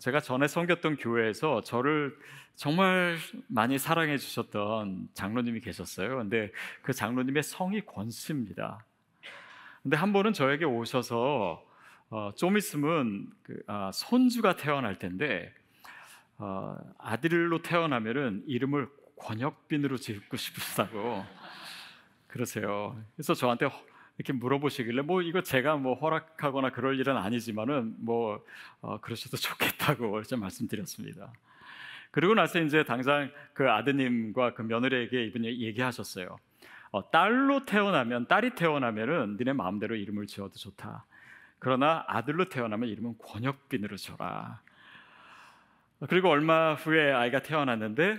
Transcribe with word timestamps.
제가 0.00 0.20
전에 0.20 0.48
섬겼던 0.48 0.96
교회에서 0.96 1.62
저를 1.62 2.16
정말 2.54 3.16
많이 3.46 3.78
사랑해 3.78 4.18
주셨던 4.18 5.08
장로님이 5.14 5.60
계셨어요. 5.60 6.18
근데 6.18 6.50
그 6.82 6.92
장로님의 6.92 7.42
성이 7.42 7.84
권씨입니다. 7.84 8.84
근데 9.82 9.96
한 9.96 10.12
번은 10.12 10.32
저에게 10.32 10.64
오셔서 10.64 11.64
어, 12.10 12.32
좀 12.36 12.56
있으면 12.56 13.30
그, 13.42 13.62
아, 13.66 13.90
손주가 13.92 14.56
태어날 14.56 14.98
텐데 14.98 15.52
어, 16.38 16.76
아들로 16.98 17.62
태어나면은 17.62 18.44
이름을 18.46 18.88
권혁빈으로 19.16 19.96
짓고 19.96 20.36
싶으시다고 20.36 21.24
그러세요. 22.26 23.00
그래서 23.14 23.34
저한테 23.34 23.68
이렇게 24.18 24.32
물어보시길래 24.32 25.02
뭐 25.02 25.22
이거 25.22 25.42
제가 25.42 25.76
뭐 25.76 25.94
허락하거나 25.94 26.70
그럴 26.70 26.98
일은 26.98 27.16
아니지만은 27.16 27.94
뭐 27.98 28.44
어, 28.80 29.00
그러셔도 29.00 29.36
좋겠다고 29.38 30.22
좀 30.24 30.40
말씀드렸습니다. 30.40 31.32
그리고 32.10 32.34
나서 32.34 32.60
이제 32.60 32.84
당장 32.84 33.30
그 33.52 33.70
아드님과 33.70 34.54
그 34.54 34.62
며느리에게 34.62 35.24
이분이 35.26 35.62
얘기하셨어요. 35.62 36.36
어, 36.90 37.10
딸로 37.10 37.64
태어나면 37.64 38.26
딸이 38.26 38.54
태어나면은 38.54 39.36
니네 39.38 39.52
마음대로 39.52 39.94
이름을 39.94 40.26
지어도 40.26 40.54
좋다. 40.54 41.04
그러나 41.60 42.04
아들로 42.08 42.48
태어나면 42.48 42.88
이름은 42.88 43.18
권혁빈으로 43.18 43.96
줘라. 43.96 44.60
그리고 46.08 46.28
얼마 46.30 46.74
후에 46.74 47.12
아이가 47.12 47.40
태어났는데 47.42 48.18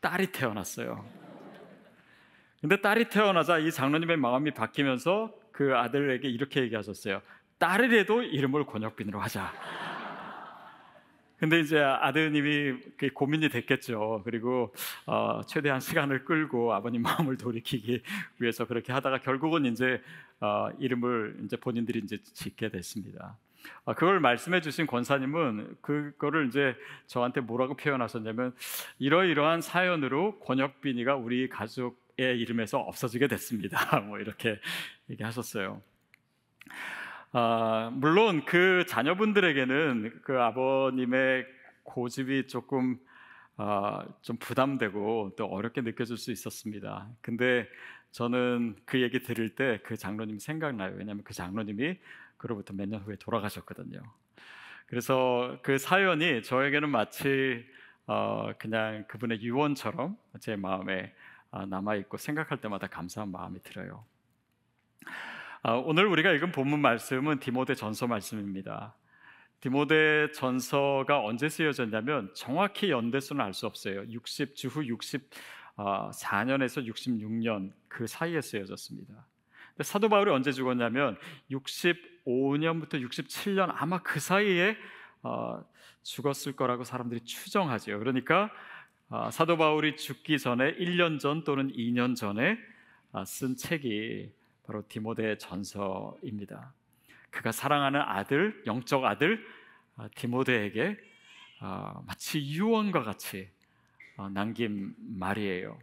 딸이 0.00 0.32
태어났어요. 0.32 1.27
근데 2.60 2.80
딸이 2.80 3.08
태어나자 3.08 3.58
이 3.58 3.70
장로님의 3.70 4.16
마음이 4.16 4.52
바뀌면서 4.52 5.32
그 5.52 5.76
아들에게 5.76 6.28
이렇게 6.28 6.60
얘기하셨어요. 6.62 7.22
딸이라도 7.58 8.22
이름을 8.22 8.66
권혁빈으로 8.66 9.20
하자. 9.20 9.52
근데 11.38 11.60
이제 11.60 11.78
아드님이 11.78 12.80
고민이 13.14 13.48
됐겠죠. 13.48 14.22
그리고 14.24 14.74
어, 15.06 15.40
최대한 15.46 15.78
시간을 15.78 16.24
끌고 16.24 16.74
아버님 16.74 17.02
마음을 17.02 17.36
돌이키기 17.36 18.02
위해서 18.38 18.66
그렇게 18.66 18.92
하다가 18.92 19.20
결국은 19.20 19.64
이제 19.64 20.02
어, 20.40 20.68
이름을 20.80 21.36
이제 21.44 21.56
본인들이 21.56 22.00
이제 22.00 22.18
짓게 22.22 22.70
됐습니다. 22.70 23.36
어, 23.84 23.94
그걸 23.94 24.18
말씀해 24.18 24.60
주신 24.62 24.88
권사님은 24.88 25.76
그거를 25.80 26.48
이제 26.48 26.74
저한테 27.06 27.40
뭐라고 27.40 27.74
표현하셨냐면 27.74 28.52
이러이러한 28.98 29.60
사연으로 29.60 30.40
권혁빈이가 30.40 31.14
우리 31.14 31.48
가족의 31.48 32.07
이름에서 32.24 32.78
없어지게 32.80 33.28
됐습니다. 33.28 34.00
뭐 34.06 34.18
이렇게 34.18 34.58
얘기하셨어요. 35.10 35.80
아, 37.32 37.90
물론 37.94 38.44
그 38.44 38.84
자녀분들에게는 38.86 40.20
그 40.22 40.40
아버님의 40.40 41.46
고집이 41.82 42.48
조금 42.48 42.98
아, 43.56 44.04
좀 44.22 44.36
부담되고 44.36 45.34
또 45.36 45.46
어렵게 45.46 45.80
느껴질 45.82 46.16
수 46.16 46.30
있었습니다. 46.32 47.08
근데 47.20 47.68
저는 48.12 48.76
그 48.84 49.00
얘기 49.02 49.20
들을 49.22 49.50
때 49.50 49.80
그 49.84 49.96
장로님 49.96 50.38
생각나요. 50.38 50.94
왜냐하면 50.96 51.24
그 51.24 51.34
장로님이 51.34 51.98
그로부터 52.36 52.72
몇 52.74 52.86
년 52.88 53.00
후에 53.02 53.16
돌아가셨거든요. 53.16 54.00
그래서 54.86 55.58
그 55.62 55.76
사연이 55.78 56.42
저에게는 56.42 56.88
마치 56.88 57.66
어, 58.06 58.52
그냥 58.58 59.04
그분의 59.08 59.42
유언처럼 59.42 60.16
제 60.40 60.56
마음에 60.56 61.12
아, 61.12 61.17
남아 61.50 61.96
있고 61.96 62.16
생각할 62.16 62.60
때마다 62.60 62.86
감사한 62.86 63.30
마음이 63.30 63.62
들어요. 63.62 64.04
아, 65.62 65.72
오늘 65.72 66.06
우리가 66.06 66.30
읽은 66.32 66.52
본문 66.52 66.80
말씀은 66.80 67.40
디모데 67.40 67.74
전서 67.74 68.06
말씀입니다. 68.06 68.94
디모데 69.60 70.30
전서가 70.32 71.20
언제 71.24 71.48
쓰여졌냐면 71.48 72.30
정확히 72.34 72.90
연대수는 72.90 73.44
알 73.44 73.52
수 73.52 73.66
없어요. 73.66 74.04
60 74.08 74.54
주후 74.54 74.82
64년에서 75.76 76.86
66년 76.86 77.72
그 77.88 78.06
사이에 78.06 78.40
쓰여졌습니다. 78.40 79.26
사도 79.80 80.08
바울이 80.08 80.30
언제 80.30 80.52
죽었냐면 80.52 81.18
65년부터 81.50 83.04
67년 83.04 83.72
아마 83.74 83.98
그 84.02 84.20
사이에 84.20 84.76
어, 85.22 85.64
죽었을 86.02 86.54
거라고 86.54 86.84
사람들이 86.84 87.24
추정하죠. 87.24 87.98
그러니까 87.98 88.50
어, 89.10 89.30
사도 89.30 89.56
바울이 89.56 89.96
죽기 89.96 90.38
전에 90.38 90.74
1년 90.74 91.18
전 91.18 91.42
또는 91.42 91.72
2년 91.72 92.14
전에 92.14 92.58
어, 93.12 93.24
쓴 93.24 93.56
책이 93.56 94.30
바로 94.66 94.82
디모데 94.86 95.38
전서입니다. 95.38 96.74
그가 97.30 97.50
사랑하는 97.52 98.00
아들, 98.00 98.62
영적 98.66 99.04
아들 99.04 99.42
디모데에게 100.14 100.96
마치 102.06 102.40
유언과 102.40 103.02
같이 103.02 103.48
남긴 104.32 104.94
말이에요. 104.98 105.78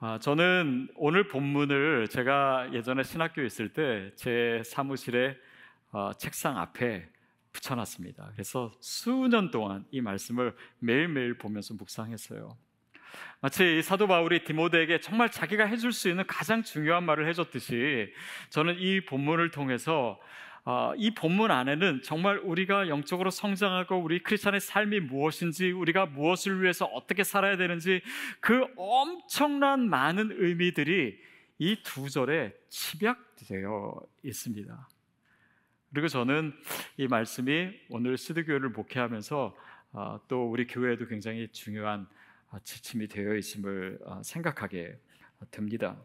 아, 0.00 0.18
저는 0.18 0.88
오늘 0.96 1.28
본문을 1.28 2.08
제가 2.08 2.72
예전에 2.72 3.02
신학교에 3.02 3.46
있을 3.46 3.72
때 3.72 4.12
제 4.16 4.62
사무실에 4.64 5.36
어, 5.90 6.12
책상 6.14 6.58
앞에 6.58 7.08
붙여놨습니다. 7.54 8.32
그래서 8.32 8.72
수년 8.80 9.50
동안 9.50 9.86
이 9.90 10.02
말씀을 10.02 10.54
매일매일 10.80 11.38
보면서 11.38 11.72
묵상했어요. 11.74 12.56
마치 13.40 13.80
사도 13.80 14.06
바울이 14.06 14.44
디모데에게 14.44 15.00
정말 15.00 15.30
자기가 15.30 15.64
해줄 15.64 15.92
수 15.92 16.08
있는 16.10 16.26
가장 16.26 16.62
중요한 16.62 17.04
말을 17.04 17.26
해줬듯이 17.28 18.12
저는 18.50 18.76
이 18.78 19.04
본문을 19.04 19.50
통해서 19.50 20.20
어, 20.66 20.94
이 20.96 21.14
본문 21.14 21.50
안에는 21.50 22.00
정말 22.02 22.38
우리가 22.38 22.88
영적으로 22.88 23.30
성장하고 23.30 23.98
우리 23.98 24.22
크리스천의 24.22 24.60
삶이 24.60 25.00
무엇인지 25.00 25.70
우리가 25.72 26.06
무엇을 26.06 26.62
위해서 26.62 26.86
어떻게 26.86 27.22
살아야 27.22 27.56
되는지 27.56 28.00
그 28.40 28.66
엄청난 28.76 29.88
많은 29.88 30.30
의미들이 30.32 31.18
이 31.58 31.76
두 31.84 32.10
절에 32.10 32.52
집약되어 32.68 34.00
있습니다. 34.24 34.88
그리고 35.94 36.08
저는 36.08 36.52
이 36.96 37.06
말씀이 37.06 37.70
오늘 37.88 38.18
시드교회를 38.18 38.70
목회하면서 38.70 39.56
어, 39.92 40.20
또 40.26 40.50
우리 40.50 40.66
교회에도 40.66 41.06
굉장히 41.06 41.46
중요한 41.52 42.08
어, 42.50 42.58
지침이 42.64 43.06
되어 43.06 43.36
있음을 43.36 44.00
생각하게 44.24 44.98
됩니다. 45.52 45.96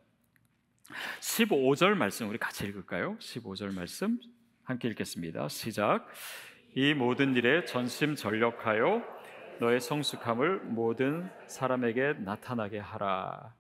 15절 1.21 1.95
말씀 1.95 2.29
우리 2.29 2.37
같이 2.37 2.67
읽을까요? 2.67 3.17
15절 3.17 3.73
말씀 3.73 4.19
함께 4.63 4.89
읽겠습니다. 4.89 5.47
시작. 5.49 6.07
이 6.75 6.93
모든 6.93 7.35
일에 7.35 7.65
전심 7.65 8.13
전력하여 8.13 9.03
너의 9.59 9.81
성숙함을 9.81 10.59
모든 10.65 11.31
사람에게 11.47 12.13
나타나게 12.19 12.77
하라. 12.77 13.55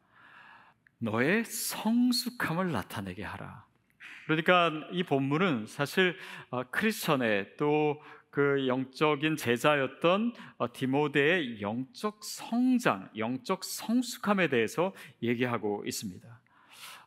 너의 0.99 1.43
성숙함을 1.43 2.71
나타내게 2.71 3.23
하라. 3.23 3.68
그러니까 4.29 4.87
이 4.91 5.03
본문은 5.03 5.65
사실 5.67 6.15
어, 6.51 6.63
크리스천의 6.71 7.57
또 7.57 7.99
그 8.29 8.67
영적인 8.67 9.37
제자였던 9.37 10.33
어, 10.57 10.71
디모데의 10.71 11.61
영적 11.61 12.23
성장, 12.23 13.09
영적 13.17 13.63
성숙함에 13.63 14.49
대해서 14.49 14.93
얘기하고 15.23 15.83
있습니다. 15.85 16.27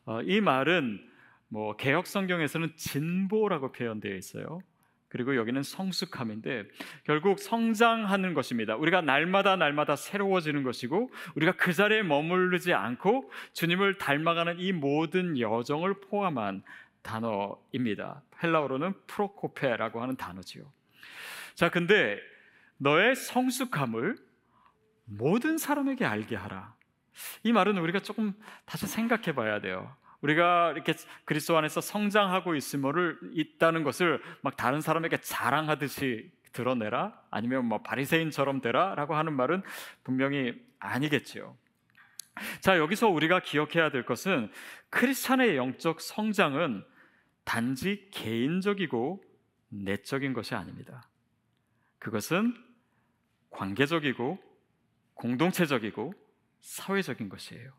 어, 0.05 0.21
이 0.23 0.41
말은 0.41 0.99
뭐 1.47 1.75
개혁 1.77 2.07
성경에서는 2.07 2.75
진보라고 2.75 3.71
표현되어 3.71 4.15
있어요. 4.15 4.59
그리고 5.07 5.35
여기는 5.35 5.61
성숙함인데 5.61 6.63
결국 7.03 7.37
성장하는 7.37 8.33
것입니다. 8.33 8.75
우리가 8.75 9.01
날마다 9.01 9.55
날마다 9.55 9.95
새로워지는 9.95 10.63
것이고 10.63 11.11
우리가 11.35 11.51
그 11.51 11.71
자리에 11.71 12.01
머무르지 12.01 12.73
않고 12.73 13.31
주님을 13.53 13.99
닮아가는 13.99 14.59
이 14.59 14.71
모든 14.71 15.39
여정을 15.39 16.01
포함한 16.01 16.63
단어입니다. 17.03 18.23
헬라어로는 18.41 18.93
프로코페라고 19.07 20.01
하는 20.01 20.15
단어지요. 20.15 20.63
자, 21.53 21.69
근데 21.69 22.17
너의 22.77 23.15
성숙함을 23.15 24.15
모든 25.05 25.57
사람에게 25.57 26.05
알게 26.05 26.35
하라. 26.35 26.75
이 27.43 27.51
말은 27.51 27.77
우리가 27.77 27.99
조금 27.99 28.33
다시 28.65 28.87
생각해 28.87 29.35
봐야 29.35 29.61
돼요. 29.61 29.95
우리가 30.21 30.71
이렇게 30.71 30.93
그리스도 31.25 31.57
안에서 31.57 31.81
성장하고 31.81 32.55
있음을 32.55 33.19
있다는 33.33 33.83
것을 33.83 34.21
막 34.41 34.55
다른 34.55 34.81
사람에게 34.81 35.17
자랑하듯이 35.17 36.31
드러내라 36.53 37.19
아니면 37.29 37.65
뭐 37.65 37.81
바리새인처럼 37.81 38.61
되라라고 38.61 39.15
하는 39.15 39.33
말은 39.33 39.63
분명히 40.03 40.53
아니겠지요. 40.79 41.57
자, 42.61 42.77
여기서 42.77 43.09
우리가 43.09 43.41
기억해야 43.41 43.91
될 43.91 44.05
것은 44.05 44.51
크리스찬의 44.89 45.57
영적 45.57 46.01
성장은 46.01 46.83
단지 47.43 48.07
개인적이고 48.11 49.23
내적인 49.69 50.33
것이 50.33 50.55
아닙니다. 50.55 51.07
그것은 51.99 52.55
관계적이고 53.49 54.39
공동체적이고 55.13 56.13
사회적인 56.61 57.29
것이에요. 57.29 57.71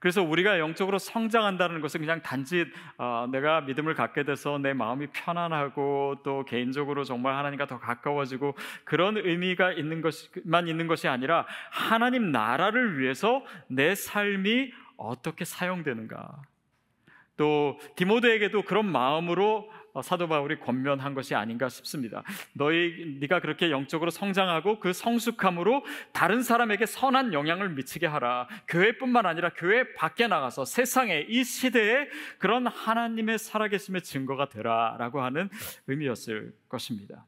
그래서 0.00 0.22
우리가 0.22 0.58
영적으로 0.58 0.98
성장한다는 0.98 1.82
것은 1.82 2.00
그냥 2.00 2.22
단지 2.22 2.64
어, 2.96 3.28
내가 3.30 3.60
믿음을 3.60 3.94
갖게 3.94 4.24
돼서 4.24 4.58
내 4.58 4.72
마음이 4.72 5.08
편안하고 5.08 6.22
또 6.24 6.44
개인적으로 6.46 7.04
정말 7.04 7.36
하나님과 7.36 7.66
더 7.66 7.78
가까워지고 7.78 8.56
그런 8.84 9.18
의미가 9.18 9.72
있는 9.72 10.00
것만 10.00 10.68
있는 10.68 10.86
것이 10.86 11.06
아니라 11.06 11.46
하나님 11.70 12.32
나라를 12.32 12.98
위해서 12.98 13.44
내 13.68 13.94
삶이 13.94 14.72
어떻게 14.96 15.44
사용되는가. 15.44 16.42
또 17.40 17.80
디모데에게도 17.96 18.60
그런 18.64 18.84
마음으로 18.84 19.72
어, 19.94 20.02
사도 20.02 20.28
바울이 20.28 20.60
권면한 20.60 21.14
것이 21.14 21.34
아닌가 21.34 21.70
싶습니다. 21.70 22.22
너희 22.52 23.16
네가 23.18 23.40
그렇게 23.40 23.70
영적으로 23.70 24.10
성장하고 24.10 24.78
그 24.78 24.92
성숙함으로 24.92 25.82
다른 26.12 26.42
사람에게 26.42 26.84
선한 26.84 27.32
영향을 27.32 27.70
미치게 27.70 28.06
하라. 28.06 28.46
교회뿐만 28.68 29.24
아니라 29.24 29.54
교회 29.56 29.94
밖에 29.94 30.26
나가서 30.26 30.66
세상에 30.66 31.24
이 31.30 31.42
시대에 31.42 32.08
그런 32.36 32.66
하나님의 32.66 33.38
살아계심의 33.38 34.02
증거가 34.02 34.50
되라라고 34.50 35.22
하는 35.22 35.48
의미였을 35.86 36.52
것입니다. 36.68 37.24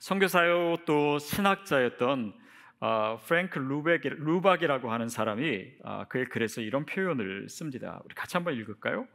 선교사요 0.00 0.76
또 0.84 1.18
신학자였던 1.18 2.41
어, 2.84 3.16
프랭크 3.24 3.60
루백, 3.60 4.02
루박이라고 4.02 4.90
하는 4.90 5.08
사람이 5.08 5.66
어, 5.84 6.04
그의 6.08 6.24
글에서 6.24 6.60
이런 6.60 6.84
표현을 6.84 7.48
씁니다. 7.48 8.02
우리 8.04 8.12
같이 8.16 8.36
한번 8.36 8.54
읽을까요? 8.54 9.06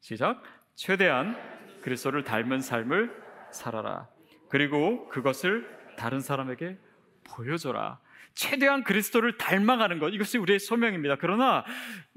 시작. 0.00 0.42
최대한 0.74 1.34
그리스도를 1.80 2.24
닮은 2.24 2.60
삶을 2.60 3.10
살아라. 3.52 4.06
그리고 4.50 5.08
그것을 5.08 5.66
다른 5.96 6.20
사람에게 6.20 6.76
보여줘라. 7.24 8.00
최대한 8.34 8.84
그리스도를 8.84 9.38
닮아가는 9.38 9.98
것 9.98 10.10
이것이 10.10 10.36
우리의 10.36 10.58
소명입니다. 10.58 11.16
그러나 11.16 11.64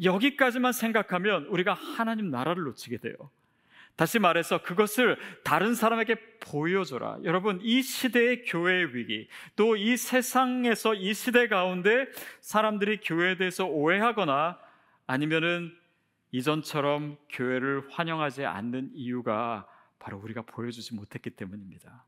여기까지만 0.03 0.73
생각하면 0.73 1.45
우리가 1.45 1.75
하나님 1.75 2.29
나라를 2.29 2.63
놓치게 2.63 2.97
돼요. 2.97 3.15
다시 3.99 4.17
말해서 4.17 4.61
그것을 4.61 5.17
다른 5.43 5.75
사람에게 5.75 6.15
보여줘라. 6.39 7.17
여러분, 7.25 7.59
이 7.61 7.81
시대의 7.81 8.45
교회의 8.45 8.95
위기, 8.95 9.27
또 9.57 9.75
이 9.75 9.97
세상에서 9.97 10.93
이 10.93 11.13
시대 11.13 11.49
가운데 11.49 12.07
사람들이 12.39 13.01
교회에 13.01 13.35
대해서 13.35 13.65
오해하거나 13.65 14.57
아니면은 15.05 15.75
이전처럼 16.31 17.17
교회를 17.29 17.89
환영하지 17.91 18.45
않는 18.45 18.91
이유가 18.93 19.67
바로 19.99 20.17
우리가 20.19 20.43
보여주지 20.43 20.95
못했기 20.95 21.31
때문입니다. 21.31 22.05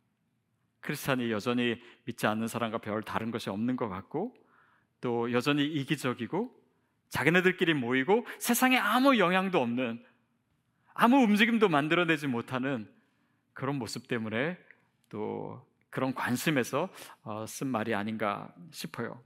크리스찬이 0.80 1.30
여전히 1.30 1.78
믿지 2.06 2.26
않는 2.26 2.48
사람과 2.48 2.78
별 2.78 3.04
다른 3.04 3.32
것이 3.32 3.50
없는 3.50 3.76
것 3.76 3.90
같고 3.90 4.34
또 5.02 5.30
여전히 5.34 5.66
이기적이고 5.66 6.56
자기네들끼리 7.10 7.74
모이고 7.74 8.26
세상에 8.40 8.78
아무 8.78 9.18
영향도 9.18 9.60
없는 9.60 10.02
아무 10.94 11.18
움직임도 11.18 11.70
만들어내지 11.70 12.28
못하는 12.28 12.90
그런 13.54 13.76
모습 13.76 14.08
때문에 14.08 14.58
또 15.10 15.66
그런 15.90 16.14
관심에서 16.14 16.90
어, 17.24 17.46
쓴 17.48 17.68
말이 17.68 17.94
아닌가 17.94 18.54
싶어요. 18.72 19.22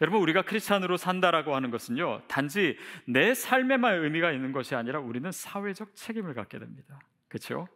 여러분 0.00 0.20
우리가 0.20 0.42
크리스찬으로 0.42 0.96
산다라고 0.96 1.54
하는 1.54 1.70
것은요 1.70 2.22
단지 2.28 2.78
내 3.06 3.34
삶에만 3.34 4.04
의미가 4.04 4.30
있는 4.30 4.52
것이 4.52 4.74
아니라 4.74 5.00
우리는 5.00 5.30
사회적 5.30 5.94
책임을 5.94 6.34
갖게 6.34 6.58
됩니다. 6.58 7.00
그렇죠? 7.28 7.66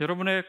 여러분의 0.00 0.44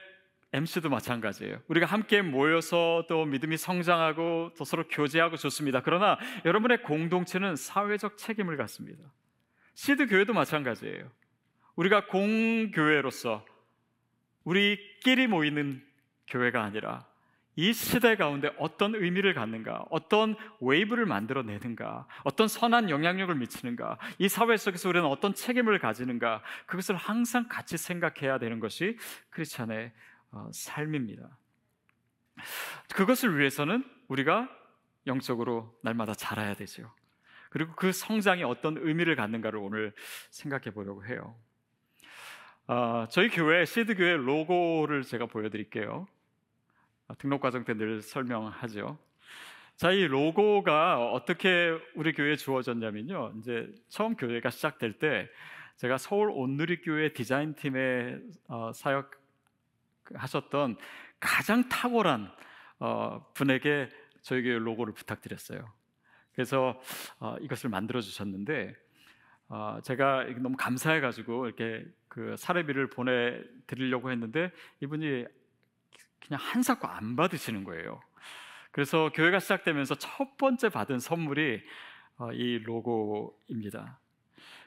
MC도 0.53 0.89
마찬가지예요. 0.89 1.59
우리가 1.67 1.87
함께 1.87 2.21
모여서 2.21 3.05
또 3.09 3.25
믿음이 3.25 3.57
성장하고 3.57 4.51
또 4.55 4.63
서로 4.63 4.87
교제하고 4.87 5.35
좋습니다. 5.35 5.81
그러나 5.81 6.17
여러분의 6.45 6.83
공동체는 6.83 7.55
사회적 7.55 8.17
책임을 8.17 8.55
갖습니다. 8.55 9.03
시드 9.73 10.07
교회도 10.07 10.33
마찬가지예요. 10.33 11.09
우리가 11.75 12.07
공교회로서 12.07 13.45
우리끼리 14.43 15.27
모이는 15.27 15.83
교회가 16.27 16.63
아니라 16.63 17.07
이 17.55 17.71
시대 17.71 18.15
가운데 18.15 18.51
어떤 18.57 18.95
의미를 18.95 19.33
갖는가, 19.35 19.85
어떤 19.91 20.35
wave를 20.59 21.05
만들어내는가, 21.05 22.07
어떤 22.23 22.47
선한 22.47 22.89
영향력을 22.89 23.33
미치는가, 23.35 23.99
이 24.17 24.27
사회 24.27 24.57
속에서 24.57 24.89
우리는 24.89 25.07
어떤 25.07 25.35
책임을 25.35 25.77
가지는가, 25.77 26.41
그것을 26.65 26.95
항상 26.95 27.47
같이 27.47 27.77
생각해야 27.77 28.39
되는 28.39 28.59
것이 28.59 28.97
크리스찬의 29.29 29.91
어, 30.31 30.49
삶입니다. 30.51 31.37
그것을 32.95 33.37
위해서는 33.37 33.83
우리가 34.07 34.49
영적으로 35.05 35.77
날마다 35.83 36.15
자라야 36.15 36.55
되죠. 36.55 36.91
그리고 37.53 37.71
그 37.75 37.91
성장이 37.91 38.43
어떤 38.43 38.77
의미를 38.79 39.15
갖는가를 39.15 39.59
오늘 39.59 39.93
생각해 40.31 40.71
보려고 40.71 41.05
해요. 41.05 41.35
어, 42.65 43.05
저희 43.11 43.29
교회 43.29 43.63
시드 43.63 43.93
교회 43.93 44.17
로고를 44.17 45.03
제가 45.03 45.27
보여드릴게요. 45.27 46.07
아, 47.07 47.13
등록 47.13 47.41
과정 47.41 47.63
때 47.63 47.75
늘 47.75 48.01
설명하죠. 48.01 48.97
자, 49.75 49.91
이 49.91 50.07
로고가 50.07 51.11
어떻게 51.11 51.77
우리 51.93 52.13
교회에 52.13 52.37
주어졌냐면요. 52.37 53.33
이제 53.37 53.71
처음 53.87 54.15
교회가 54.15 54.49
시작될 54.49 54.93
때 54.97 55.29
제가 55.75 55.99
서울 55.99 56.31
온누리교회 56.31 57.13
디자인팀에 57.13 58.17
어, 58.47 58.71
사역하셨던 60.09 60.77
가장 61.19 61.69
탁월한 61.69 62.31
어, 62.79 63.31
분에게 63.35 63.89
저희 64.23 64.41
교회 64.41 64.57
로고를 64.57 64.95
부탁드렸어요. 64.95 65.82
그래서 66.33 66.79
어, 67.19 67.35
이것을 67.41 67.69
만들어 67.69 68.01
주셨는데 68.01 68.75
어, 69.49 69.79
제가 69.83 70.25
너무 70.39 70.55
감사해 70.57 70.99
가지고 70.99 71.45
이렇게 71.45 71.85
그 72.07 72.35
사례비를 72.37 72.89
보내 72.89 73.39
드리려고 73.67 74.11
했는데 74.11 74.51
이분이 74.81 75.25
그냥 76.25 76.39
한 76.41 76.63
사고 76.63 76.87
안 76.87 77.15
받으시는 77.15 77.63
거예요. 77.63 78.01
그래서 78.71 79.11
교회가 79.13 79.39
시작되면서 79.39 79.95
첫 79.95 80.37
번째 80.37 80.69
받은 80.69 80.99
선물이 80.99 81.61
어, 82.17 82.31
이 82.31 82.59
로고입니다. 82.59 83.99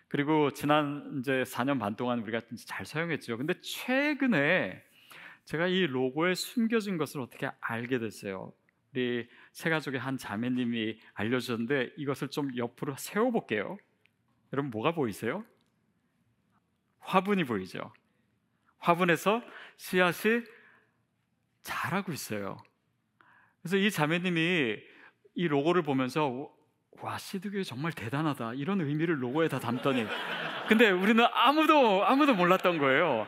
그리고 0.09 0.53
지난 0.53 1.19
이제 1.19 1.43
4년 1.43 1.81
반 1.81 1.97
동안 1.97 2.21
우리가 2.21 2.41
잘 2.67 2.87
사용했죠. 2.87 3.37
근데 3.37 3.55
최근에 3.61 4.83
제가 5.45 5.67
이 5.67 5.87
로고에 5.87 6.35
숨겨진 6.35 6.99
것을 6.99 7.21
어떻게 7.21 7.51
알게 7.61 7.99
됐어요. 7.99 8.53
우리 8.93 9.29
세 9.53 9.71
가족의 9.71 10.01
한 10.01 10.17
자매님이 10.17 10.99
알려주셨는데 11.15 11.93
이것을 11.97 12.29
좀 12.29 12.57
옆으로 12.57 12.97
세워볼게요. 12.97 13.77
여러분 14.53 14.71
뭐가 14.71 14.93
보이세요? 14.93 15.45
화분이 17.01 17.45
보이죠. 17.45 17.93
화분에서 18.79 19.43
씨앗이 19.77 20.43
잘하고 21.63 22.13
있어요. 22.13 22.57
그래서 23.61 23.77
이 23.77 23.91
자매님이 23.91 24.77
이 25.35 25.49
로고를 25.49 25.83
보면서 25.83 26.51
와 27.03 27.19
시드교회 27.19 27.63
정말 27.63 27.93
대단하다 27.93 28.55
이런 28.55 28.81
의미를 28.81 29.23
로고에 29.23 29.49
다 29.49 29.59
담더니 29.59 30.07
근데 30.69 30.91
우리는 30.91 31.25
아무도 31.33 32.05
아무도 32.05 32.35
몰랐던 32.35 32.79
거예요. 32.79 33.27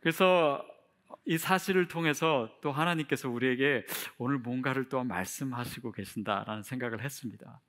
그래서 0.00 0.64
이 1.24 1.38
사실을 1.38 1.88
통해서 1.88 2.48
또 2.60 2.72
하나님께서 2.72 3.28
우리에게 3.28 3.86
오늘 4.18 4.38
뭔가를 4.38 4.88
또 4.88 5.02
말씀하시고 5.04 5.92
계신다라는 5.92 6.62
생각을 6.62 7.02
했습니다. 7.02 7.60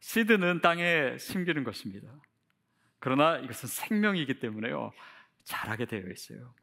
시드는 0.00 0.60
땅에 0.60 1.16
심기는 1.18 1.64
것입니다. 1.64 2.08
그러나 2.98 3.38
이것은 3.38 3.68
생명이기 3.68 4.38
때문에요. 4.38 4.92
자라게 5.44 5.86
되어 5.86 6.10
있어요. 6.10 6.54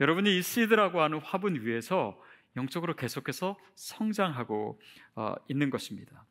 여러분이 0.00 0.38
이 0.38 0.42
시드라고 0.42 1.00
하는 1.00 1.20
화분 1.20 1.60
위에서 1.60 2.20
영적으로 2.56 2.94
계속해서 2.94 3.58
성장하고 3.74 4.80
어, 5.16 5.34
있는 5.48 5.70
것입니다. 5.70 6.24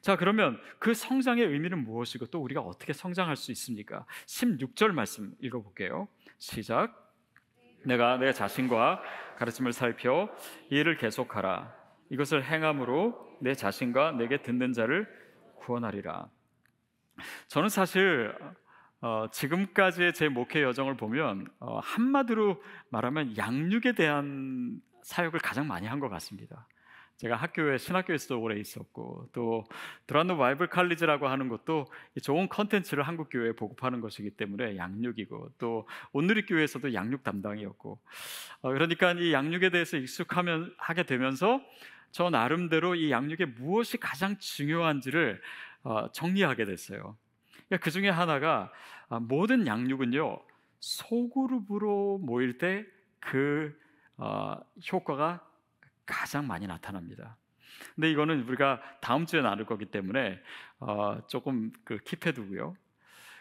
자, 0.00 0.16
그러면 0.16 0.60
그 0.78 0.94
성장의 0.94 1.44
의미는 1.44 1.84
무엇이고 1.84 2.26
또 2.26 2.42
우리가 2.42 2.60
어떻게 2.60 2.92
성장할 2.92 3.36
수 3.36 3.52
있습니까? 3.52 4.06
16절 4.26 4.92
말씀 4.92 5.34
읽어볼게요. 5.40 6.08
시작. 6.38 7.05
내가 7.86 8.16
내 8.18 8.32
자신과 8.32 9.00
가르침을 9.36 9.72
살펴 9.72 10.28
이 10.70 10.76
일을 10.76 10.96
계속하라. 10.96 11.72
이것을 12.10 12.44
행함으로 12.44 13.38
내 13.40 13.54
자신과 13.54 14.12
내게 14.12 14.42
듣는 14.42 14.72
자를 14.72 15.08
구원하리라. 15.56 16.28
저는 17.48 17.68
사실 17.68 18.34
어, 19.00 19.26
지금까지의 19.30 20.14
제 20.14 20.28
목회 20.28 20.62
여정을 20.62 20.96
보면 20.96 21.46
어, 21.60 21.78
한마디로 21.78 22.62
말하면 22.90 23.36
양육에 23.36 23.92
대한 23.92 24.80
사역을 25.02 25.38
가장 25.40 25.66
많이 25.68 25.86
한 25.86 26.00
것 26.00 26.08
같습니다. 26.08 26.66
제가 27.16 27.36
학교에 27.36 27.78
신학교에서도 27.78 28.40
오래 28.40 28.58
있었고 28.60 29.30
또 29.32 29.64
드라노 30.06 30.36
바이블 30.36 30.68
칼리지라고 30.68 31.28
하는 31.28 31.48
것도 31.48 31.86
좋은 32.22 32.48
컨텐츠를 32.48 33.04
한국 33.04 33.28
교회에 33.30 33.52
보급하는 33.52 34.00
것이기 34.00 34.30
때문에 34.30 34.76
양육이고 34.76 35.52
또 35.58 35.88
온누리 36.12 36.44
교회에서도 36.44 36.92
양육 36.92 37.24
담당이었고 37.24 37.98
어, 38.60 38.72
그러니까 38.72 39.12
이 39.12 39.32
양육에 39.32 39.70
대해서 39.70 39.96
익숙하면 39.96 40.74
하게 40.76 41.04
되면서 41.04 41.62
저 42.10 42.28
나름대로 42.28 42.94
이 42.94 43.10
양육에 43.10 43.46
무엇이 43.46 43.96
가장 43.96 44.38
중요한지를 44.38 45.40
어, 45.84 46.10
정리하게 46.12 46.64
됐어요. 46.66 47.16
그러니까 47.66 47.84
그 47.84 47.90
중에 47.90 48.10
하나가 48.10 48.70
아, 49.08 49.20
모든 49.20 49.66
양육은요 49.66 50.38
소그룹으로 50.80 52.18
모일 52.18 52.58
때그 52.58 53.74
어, 54.18 54.56
효과가 54.92 55.46
가장 56.06 56.46
많이 56.46 56.66
나타납니다. 56.66 57.36
근데 57.94 58.10
이거는 58.10 58.48
우리가 58.48 58.80
다음 59.00 59.26
주에 59.26 59.42
나눌 59.42 59.66
거기 59.66 59.86
때문에 59.86 60.40
어, 60.78 61.20
조금 61.28 61.72
그 61.84 61.98
킵해두고요. 61.98 62.74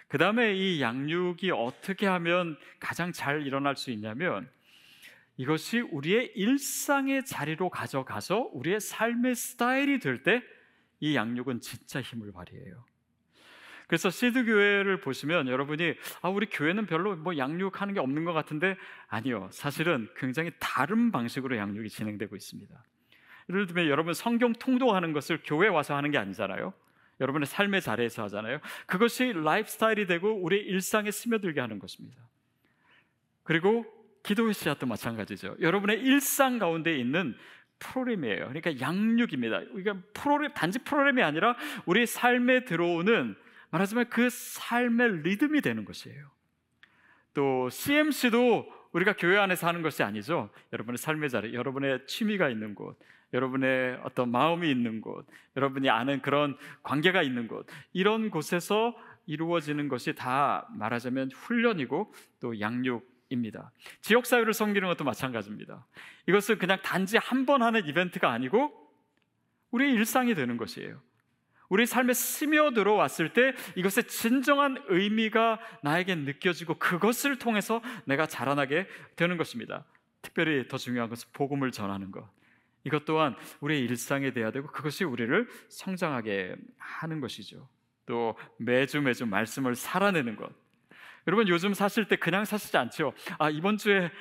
그 0.08 0.18
다음에 0.18 0.54
이 0.56 0.82
양육이 0.82 1.52
어떻게 1.52 2.06
하면 2.08 2.58
가장 2.80 3.12
잘 3.12 3.46
일어날 3.46 3.76
수 3.76 3.92
있냐면 3.92 4.50
이것이 5.38 5.80
우리의 5.80 6.32
일상의 6.36 7.26
자리로 7.26 7.70
가져가서 7.70 8.50
우리의 8.54 8.80
삶의 8.80 9.36
스타일이 9.36 10.00
될 10.00 10.24
때 10.24 10.42
이 11.02 11.16
양육은 11.16 11.60
진짜 11.62 12.02
힘을 12.02 12.32
발휘해요. 12.32 12.86
그래서 13.88 14.10
시드 14.10 14.46
교회를 14.46 15.00
보시면 15.02 15.48
여러분이 15.48 15.96
아 16.22 16.30
우리 16.30 16.48
교회는 16.48 16.86
별로 16.86 17.16
뭐 17.16 17.38
양육하는 17.38 17.94
게 17.94 18.00
없는 18.00 18.26
것 18.26 18.34
같은데 18.34 18.78
아니요 19.08 19.50
사실은 19.52 20.10
굉장히 20.18 20.52
다른 20.60 21.12
방식으로 21.12 21.58
양육이 21.58 21.90
진행되고 21.90 22.36
있습니다. 22.36 22.84
예를 23.50 23.68
들면 23.68 23.88
여러분 23.88 24.14
성경 24.14 24.54
통독하는 24.54 25.14
것을 25.14 25.40
교회 25.44 25.68
와서 25.68 25.96
하는 25.96 26.12
게 26.12 26.18
아니잖아요. 26.18 26.74
여러분의 27.20 27.46
삶의 27.46 27.82
자리에서 27.82 28.24
하잖아요. 28.24 28.60
그것이 28.88 29.34
라이프 29.34 29.70
스타일이 29.70 30.06
되고 30.06 30.34
우리 30.34 30.58
일상에 30.58 31.12
스며들게 31.12 31.62
하는 31.62 31.80
것입니다. 31.80 32.22
그리고 33.44 33.86
기도의 34.24 34.54
씨앗도 34.54 34.88
마찬가지죠. 34.88 35.56
여러분의 35.62 36.02
일상 36.02 36.58
가운데 36.58 36.98
있는 36.98 37.38
프로그램이에요. 37.80 38.48
그러니까 38.48 38.80
양육입니다. 38.80 39.60
그러니까 39.72 39.98
프로그램 40.14 40.52
단지 40.54 40.80
프로그램이 40.80 41.22
아니라 41.22 41.56
우리 41.86 42.06
삶에 42.06 42.66
들어오는 42.66 43.36
말하자면 43.72 44.10
그 44.10 44.30
삶의 44.30 45.22
리듬이 45.24 45.62
되는 45.62 45.86
것이에요. 45.86 46.30
또 47.34 47.70
CMC도 47.70 48.66
우리가 48.94 49.14
교회 49.14 49.38
안에서 49.38 49.68
하는 49.68 49.82
것이 49.82 50.04
아니죠. 50.04 50.50
여러분의 50.72 50.98
삶의 50.98 51.30
자리, 51.30 51.54
여러분의 51.54 52.08
취미가 52.08 52.50
있는 52.50 52.76
곳, 52.76 52.98
여러분의 53.34 54.00
어떤 54.04 54.30
마음이 54.32 54.70
있는 54.72 55.02
곳, 55.02 55.26
여러분이 55.58 55.90
아는 55.90 56.22
그런 56.22 56.58
관계가 56.84 57.22
있는 57.22 57.48
곳, 57.48 57.68
이런 57.92 58.30
곳에서 58.30 58.96
이루어지는 59.26 59.90
것이 59.90 60.16
다 60.16 60.68
말하자면 60.72 61.32
훈련이고 61.32 62.14
또 62.40 62.60
양육입니다. 62.60 63.72
지역 64.02 64.26
사회를 64.26 64.54
섬기는 64.54 64.88
것도 64.88 65.04
마찬가지입니다. 65.04 65.86
이것은 66.30 66.58
그냥 66.58 66.80
단지 66.84 67.18
한 67.18 67.46
번 67.46 67.62
하는 67.64 67.86
이벤트가 67.86 68.32
아니고 68.32 68.72
우리의 69.72 69.94
일상이 69.94 70.36
되는 70.36 70.56
것이에요. 70.56 71.02
우리 71.70 71.86
삶에 71.86 72.14
스며들어 72.14 72.94
왔을 72.94 73.34
때 73.34 73.54
이것의 73.76 74.08
진정한 74.08 74.78
의미가 74.88 75.60
나에게 75.84 76.16
느껴지고 76.16 76.76
그것을 76.76 77.38
통해서 77.38 77.82
내가 78.06 78.28
자라나게 78.28 78.88
되는 79.16 79.38
것입니다. 79.38 79.86
특별히 80.22 80.68
더 80.68 80.78
중요한 80.78 81.10
것은 81.10 81.30
복음을 81.34 81.72
전하는 81.72 82.12
것. 82.12 82.28
이것 82.84 83.06
또한 83.06 83.36
우리의 83.62 83.82
일상에 83.82 84.32
돼야 84.32 84.52
되고 84.52 84.68
그것이 84.68 85.04
우리를 85.04 85.48
성장하게 85.70 86.56
하는 86.78 87.20
것이죠. 87.20 87.68
또 88.06 88.38
매주 88.58 89.02
매주 89.02 89.26
말씀을 89.26 89.76
살아내는 89.76 90.36
것. 90.36 90.52
여러분 91.28 91.48
요즘 91.48 91.74
사실 91.74 92.08
때 92.08 92.16
그냥 92.16 92.46
사시지 92.46 92.78
않죠. 92.78 93.14
아 93.40 93.50
이번 93.50 93.78
주에 93.78 94.12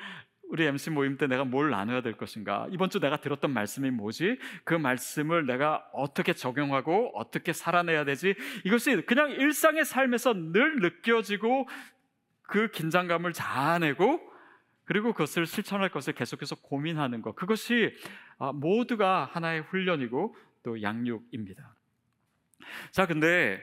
우리 0.49 0.65
MC 0.65 0.91
모임 0.91 1.17
때 1.17 1.27
내가 1.27 1.43
뭘 1.43 1.69
나눠야 1.69 2.01
될 2.01 2.13
것인가? 2.13 2.67
이번 2.69 2.89
주 2.89 2.99
내가 2.99 3.17
들었던 3.17 3.51
말씀이 3.51 3.89
뭐지? 3.91 4.37
그 4.63 4.73
말씀을 4.73 5.45
내가 5.45 5.87
어떻게 5.93 6.33
적용하고 6.33 7.11
어떻게 7.15 7.51
살아내야 7.51 8.05
되지? 8.05 8.35
이것이 8.63 9.01
그냥 9.05 9.31
일상의 9.31 9.85
삶에서 9.85 10.33
늘 10.33 10.79
느껴지고 10.81 11.67
그 12.43 12.69
긴장감을 12.69 13.33
자아내고 13.33 14.21
그리고 14.85 15.13
그것을 15.13 15.47
실천할 15.47 15.89
것을 15.89 16.13
계속해서 16.13 16.55
고민하는 16.57 17.21
것. 17.21 17.35
그것이 17.35 17.93
아, 18.37 18.51
모두가 18.51 19.29
하나의 19.31 19.61
훈련이고 19.61 20.35
또 20.63 20.81
양육입니다. 20.81 21.75
자, 22.91 23.05
근데 23.07 23.61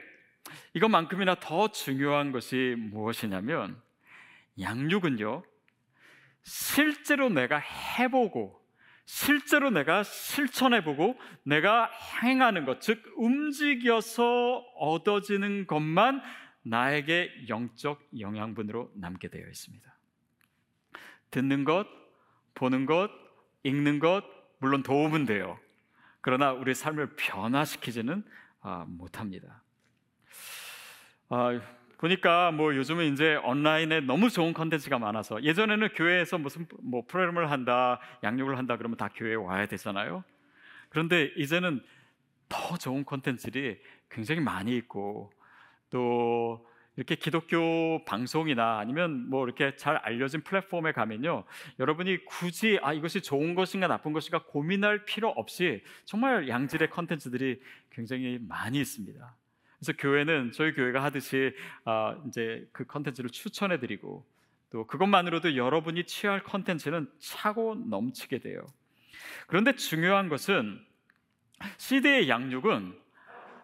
이것만큼이나 0.73 1.35
더 1.35 1.69
중요한 1.69 2.31
것이 2.31 2.75
무엇이냐면 2.77 3.81
양육은요. 4.59 5.43
실제로 6.43 7.29
내가 7.29 7.57
해보고 7.57 8.63
실제로 9.05 9.69
내가 9.69 10.03
실천해보고 10.03 11.19
내가 11.43 11.89
행하는 12.23 12.65
것, 12.65 12.79
즉 12.79 13.03
움직여서 13.17 14.59
얻어지는 14.77 15.67
것만 15.67 16.21
나에게 16.63 17.29
영적 17.49 18.01
영양분으로 18.17 18.91
남게 18.95 19.27
되어 19.27 19.45
있습니다. 19.45 19.93
듣는 21.31 21.65
것, 21.65 21.85
보는 22.53 22.85
것, 22.85 23.09
읽는 23.63 23.99
것 23.99 24.23
물론 24.59 24.83
도움은 24.83 25.25
돼요. 25.25 25.59
그러나 26.21 26.53
우리 26.53 26.73
삶을 26.73 27.15
변화시키지는 27.17 28.23
아, 28.61 28.85
못합니다. 28.87 29.61
아, 31.27 31.59
보니까 32.03 32.51
뭐 32.51 32.75
요즘은 32.75 33.13
이제 33.13 33.35
온라인에 33.45 34.01
너무 34.01 34.29
좋은 34.29 34.51
컨텐츠가 34.51 34.99
많아서 34.99 35.41
예전에는 35.41 35.87
교회에서 35.93 36.37
무슨 36.37 36.67
뭐 36.81 37.05
프로그램을 37.07 37.49
한다, 37.49 37.97
양육을 38.23 38.57
한다 38.57 38.75
그러면 38.75 38.97
다 38.97 39.07
교회에 39.15 39.35
와야 39.35 39.65
되잖아요. 39.67 40.25
그런데 40.89 41.31
이제는 41.37 41.81
더 42.49 42.77
좋은 42.77 43.05
컨텐츠들이 43.05 43.79
굉장히 44.09 44.41
많이 44.41 44.75
있고 44.75 45.31
또 45.89 46.67
이렇게 46.97 47.15
기독교 47.15 48.03
방송이나 48.03 48.79
아니면 48.79 49.29
뭐 49.29 49.45
이렇게 49.45 49.77
잘 49.77 49.95
알려진 49.95 50.41
플랫폼에 50.41 50.91
가면요. 50.91 51.45
여러분이 51.79 52.25
굳이 52.25 52.79
아 52.83 52.91
이것이 52.91 53.21
좋은 53.21 53.55
것인가 53.55 53.87
나쁜 53.87 54.11
것인가 54.11 54.43
고민할 54.43 55.05
필요 55.05 55.29
없이 55.29 55.81
정말 56.03 56.49
양질의 56.49 56.89
컨텐츠들이 56.89 57.61
굉장히 57.91 58.39
많이 58.41 58.81
있습니다. 58.81 59.35
그래서 59.83 59.97
교회는 59.97 60.53
저희 60.53 60.73
교회가 60.73 61.03
하듯이 61.03 61.53
아 61.83 62.15
이제 62.27 62.65
그 62.71 62.85
컨텐츠를 62.85 63.29
추천해 63.29 63.81
드리고 63.81 64.25
또 64.69 64.87
그것만으로도 64.87 65.57
여러분이 65.57 66.05
취할 66.05 66.41
컨텐츠는 66.41 67.11
차고 67.19 67.75
넘치게 67.89 68.39
돼요. 68.39 68.65
그런데 69.47 69.75
중요한 69.75 70.29
것은 70.29 70.79
시드의 71.75 72.29
양육은 72.29 72.97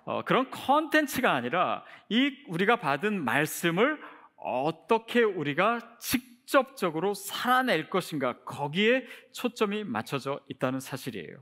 어, 0.04 0.24
그런 0.26 0.52
컨텐츠가 0.52 1.32
아니라 1.32 1.86
이 2.10 2.44
우리가 2.48 2.76
받은 2.76 3.24
말씀을 3.24 4.02
어떻게 4.36 5.24
우리가 5.24 5.98
직접적으로 6.00 7.14
살아낼 7.14 7.90
것인가 7.90 8.44
거기에 8.44 9.06
초점이 9.32 9.86
맞춰져 9.86 10.42
있다는 10.50 10.82
사실이에요. 10.82 11.42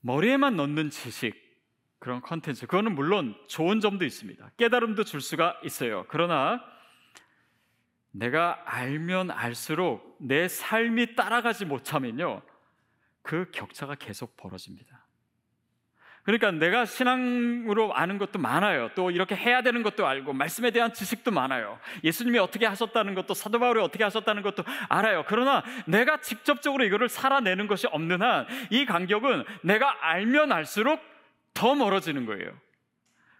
머리에만 0.00 0.56
넣는 0.56 0.88
지식 0.88 1.43
그런 2.04 2.20
컨텐츠 2.20 2.66
그거는 2.66 2.94
물론 2.94 3.34
좋은 3.48 3.80
점도 3.80 4.04
있습니다. 4.04 4.50
깨달음도 4.58 5.04
줄 5.04 5.22
수가 5.22 5.58
있어요. 5.64 6.04
그러나 6.08 6.62
내가 8.10 8.62
알면 8.66 9.30
알수록 9.30 10.18
내 10.20 10.46
삶이 10.46 11.14
따라가지 11.14 11.64
못하면요. 11.64 12.42
그 13.22 13.50
격차가 13.52 13.94
계속 13.94 14.36
벌어집니다. 14.36 15.06
그러니까 16.24 16.50
내가 16.50 16.84
신앙으로 16.84 17.94
아는 17.94 18.18
것도 18.18 18.38
많아요. 18.38 18.90
또 18.94 19.10
이렇게 19.10 19.34
해야 19.34 19.62
되는 19.62 19.82
것도 19.82 20.06
알고 20.06 20.34
말씀에 20.34 20.72
대한 20.72 20.92
지식도 20.92 21.30
많아요. 21.30 21.78
예수님이 22.02 22.38
어떻게 22.38 22.66
하셨다는 22.66 23.14
것도 23.14 23.32
사도 23.32 23.58
바울이 23.58 23.80
어떻게 23.80 24.04
하셨다는 24.04 24.42
것도 24.42 24.62
알아요. 24.90 25.24
그러나 25.26 25.64
내가 25.86 26.20
직접적으로 26.20 26.84
이거를 26.84 27.08
살아내는 27.08 27.66
것이 27.66 27.86
없는 27.86 28.20
한 28.20 28.46
이 28.70 28.84
간격은 28.84 29.44
내가 29.62 29.96
알면 30.06 30.52
알수록 30.52 31.13
더 31.54 31.74
멀어지는 31.74 32.26
거예요. 32.26 32.60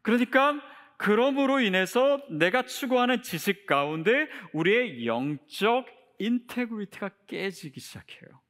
그러니까 0.02 0.61
그러므로 0.97 1.61
인해서 1.61 2.21
내가 2.30 2.62
추구하는 2.62 3.23
지식 3.23 3.66
가운데 3.66 4.28
우리의 4.52 5.06
영적 5.06 5.87
인테그리티가 6.18 7.11
깨지기 7.26 7.80
시작해요. 7.80 8.40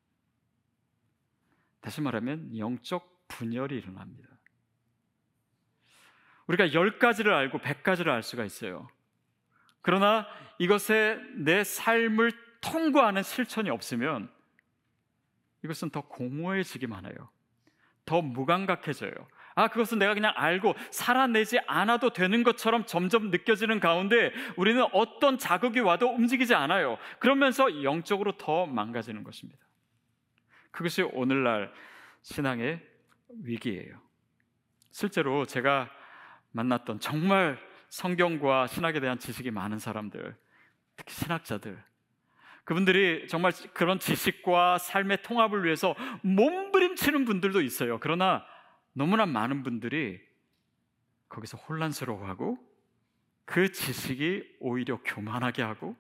다시 1.81 2.01
말하면 2.01 2.57
영적 2.57 3.27
분열이 3.29 3.77
일어납니다. 3.77 4.29
우리가 6.47 6.75
열 6.75 6.99
가지를 6.99 7.33
알고 7.33 7.59
백 7.59 7.83
가지를 7.83 8.13
알 8.13 8.23
수가 8.23 8.45
있어요. 8.45 8.87
그러나 9.81 10.27
이것에 10.59 11.19
내 11.37 11.65
삶을 11.65 12.33
통과하는 12.61 13.23
실천이 13.23 13.71
없으면 13.71 14.31
이것은 15.65 15.91
더 15.91 16.03
공허해지기만 16.03 17.07
해요. 17.07 17.31
더 18.05 18.21
무감각해져요. 18.21 19.13
아, 19.55 19.69
그것은 19.69 19.99
내가 19.99 20.15
그냥 20.15 20.33
알고 20.37 20.75
살아내지 20.91 21.61
않아도 21.67 22.11
되는 22.11 22.43
것처럼 22.43 22.87
점점 22.87 23.31
느껴지는 23.31 23.79
가운데 23.81 24.33
우리는 24.57 24.85
어떤 24.93 25.39
자극이 25.39 25.81
와도 25.81 26.09
움직이지 26.09 26.55
않아요. 26.55 26.99
그러면서 27.19 27.83
영적으로 27.85 28.33
더 28.37 28.67
망가지는 28.67 29.23
것입니다. 29.23 29.61
그것이 30.73 31.03
오늘날 31.03 31.73
신앙의 32.23 32.81
위기예요. 33.45 34.01
실제로 34.91 35.45
제가 35.45 35.91
만났던 36.53 37.01
정말 37.01 37.59
성경과 37.89 38.67
신학에 38.67 38.99
대한 38.99 39.19
지식이 39.19 39.53
많은 39.53 39.79
사람들, 39.79 40.37
특히 40.97 41.15
신학자들, 41.15 41.81
그분들이 42.65 43.29
정말 43.29 43.53
그런 43.75 43.99
지식과 43.99 44.79
삶의 44.79 45.23
통합을 45.23 45.65
위해서 45.65 45.95
몸부림치는 46.23 47.25
분들도 47.25 47.61
있어요. 47.61 47.99
그러나 48.01 48.45
너무나 48.95 49.27
많은 49.27 49.63
분들이 49.63 50.21
거기서 51.29 51.59
혼란스러워하고 51.59 52.59
그 53.45 53.71
지식이 53.71 54.57
오히려 54.61 55.01
교만하게 55.05 55.63
하고 55.63 55.97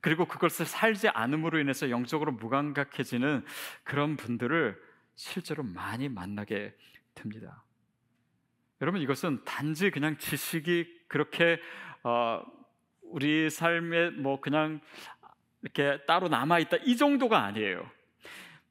그리고 0.00 0.26
그것을 0.26 0.66
살지 0.66 1.08
않음으로 1.08 1.58
인해서 1.58 1.88
영적으로 1.88 2.32
무감각해지는 2.32 3.44
그런 3.82 4.16
분들을 4.16 4.80
실제로 5.14 5.62
많이 5.62 6.08
만나게 6.08 6.76
됩니다. 7.14 7.64
여러분 8.82 9.00
이것은 9.00 9.42
단지 9.44 9.90
그냥 9.90 10.18
지식이 10.18 11.04
그렇게 11.08 11.60
어, 12.02 12.42
우리 13.02 13.48
삶에 13.48 14.10
뭐 14.10 14.40
그냥 14.40 14.80
이렇게 15.62 16.04
따로 16.06 16.28
남아 16.28 16.58
있다 16.58 16.76
이 16.84 16.96
정도가 16.96 17.42
아니에요. 17.42 17.88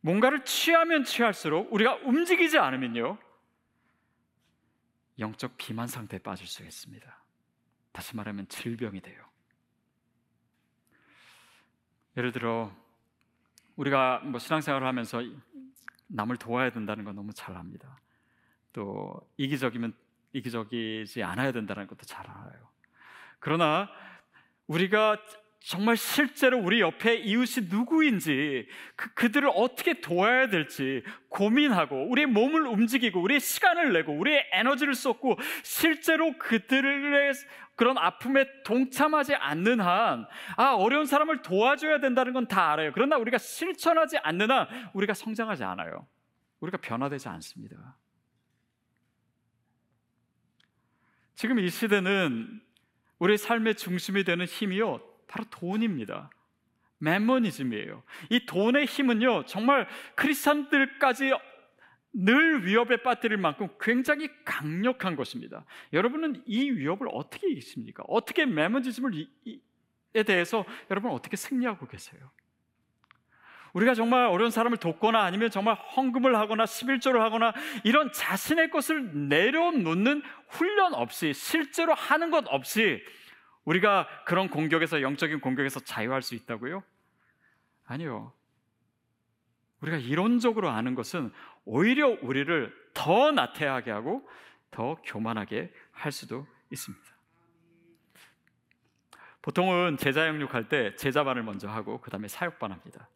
뭔가를 0.02 0.46
취하면 0.46 1.04
취할수록 1.04 1.74
우리가 1.74 1.96
움직이지 2.04 2.60
않으면요 2.60 3.18
영적 5.20 5.58
비만 5.58 5.88
상태에 5.88 6.20
빠질 6.20 6.48
수 6.48 6.64
있습니다. 6.64 7.24
다시 7.92 8.16
말하면 8.16 8.48
질병이 8.48 9.02
돼요. 9.02 9.24
예를 12.18 12.32
들어 12.32 12.76
우리가 13.76 14.20
뭐 14.20 14.40
신앙생활을 14.40 14.88
하면서 14.88 15.22
남을 16.08 16.38
도와야 16.38 16.70
된다는 16.70 17.04
건 17.04 17.16
너무 17.16 17.34
잘 17.34 17.56
압니다. 17.56 18.00
또 18.74 19.30
이기적이면 19.38 19.94
이기적이지 20.34 21.24
않아야 21.24 21.52
된다는 21.52 21.88
것도 21.88 22.06
잘 22.06 22.30
알아요. 22.30 22.70
그러나 23.40 23.90
우리가 24.68 25.18
정말 25.60 25.98
실제로 25.98 26.60
우리 26.60 26.80
옆에 26.80 27.16
이웃이 27.16 27.68
누구인지 27.70 28.68
그, 28.96 29.14
그들을 29.16 29.50
어떻게 29.56 30.00
도와야 30.00 30.48
될지 30.48 31.04
고민하고 31.30 32.08
우리의 32.10 32.28
몸을 32.28 32.68
움직이고 32.68 33.20
우리의 33.22 33.40
시간을 33.40 33.92
내고 33.94 34.14
우리의 34.14 34.48
에너지를 34.54 34.94
쏟고 34.94 35.38
실제로 35.64 36.38
그들의 36.38 37.34
그런 37.76 37.98
아픔에 37.98 38.46
동참하지 38.64 39.36
않는 39.36 39.82
한 39.82 40.28
아, 40.56 40.76
어려운 40.76 41.06
사람을 41.06 41.42
도와줘야 41.42 42.00
된다는 42.00 42.34
건 42.34 42.48
다 42.48 42.72
알아요. 42.72 42.92
그러나 42.94 43.18
우리가 43.18 43.38
실천하지 43.40 44.18
않는 44.20 44.52
한 44.52 44.68
우리가 44.94 45.14
성장하지 45.16 45.64
않아요. 45.64 46.08
우리가 46.60 46.78
변화되지 46.78 47.28
않습니다. 47.28 47.98
지금 51.34 51.60
이 51.60 51.70
시대는 51.70 52.62
우리 53.20 53.38
삶의 53.38 53.76
중심이 53.76 54.24
되는 54.24 54.46
힘이요. 54.46 55.15
바로 55.28 55.46
돈입니다. 55.50 56.30
매머니즘이에요. 57.00 58.04
이 58.30 58.46
돈의 58.46 58.86
힘은요, 58.86 59.46
정말 59.46 59.88
크리스천들까지 60.16 61.32
늘 62.18 62.66
위협에 62.66 63.04
빠뜨릴 63.04 63.38
만큼 63.38 63.68
굉장히 63.80 64.30
강력한 64.46 65.18
것입니다. 65.18 65.66
여러분은 65.92 66.44
이 66.46 66.72
위협을 66.72 67.08
어떻게 67.12 67.50
이기십니까? 67.50 68.04
어떻게 68.08 68.46
매머니즘에 68.46 69.26
대해서 70.26 70.66
여러분 70.90 71.12
어떻게 71.12 71.36
승리하고 71.36 71.88
계세요? 71.88 72.32
우리가 73.74 73.94
정말 73.94 74.28
어려운 74.28 74.52
사람을 74.52 74.78
돕거나 74.78 75.22
아니면 75.22 75.50
정말 75.52 75.76
헌금을 75.76 76.38
하거나 76.38 76.64
11조를 76.64 77.20
하거나 77.20 77.54
이런 77.84 78.10
자신의 78.14 78.70
것을 78.70 79.28
내려놓는 79.28 80.24
훈련 80.48 80.94
없이 80.94 81.34
실제로 81.34 81.94
하는 81.94 82.32
것 82.32 82.46
없이 82.48 83.04
우리가 83.66 84.08
그런 84.26 84.50
공격에서 84.50 85.02
영적인 85.02 85.42
공격에서 85.42 85.80
자유할 85.80 86.22
수 86.22 86.36
있다고요? 86.36 86.84
아니요. 87.86 88.32
우리가 89.82 89.98
이론적으로 89.98 90.70
아는 90.70 90.96
것은 90.96 91.32
오히려 91.66 92.18
우리를 92.22 92.74
더 92.94 93.32
나태하게 93.32 93.92
하고 93.92 94.28
더 94.72 94.96
교만하게 95.04 95.72
할 95.92 96.12
수도 96.12 96.48
있습니다. 96.72 97.06
보통은 99.42 99.98
제자 99.98 100.26
양육할 100.28 100.70
때 100.70 100.96
제자반을 100.96 101.44
먼저 101.44 101.70
하고 101.70 102.02
그 102.02 102.10
다음에 102.10 102.28
사역반 102.28 102.72
합니다. 102.72 103.08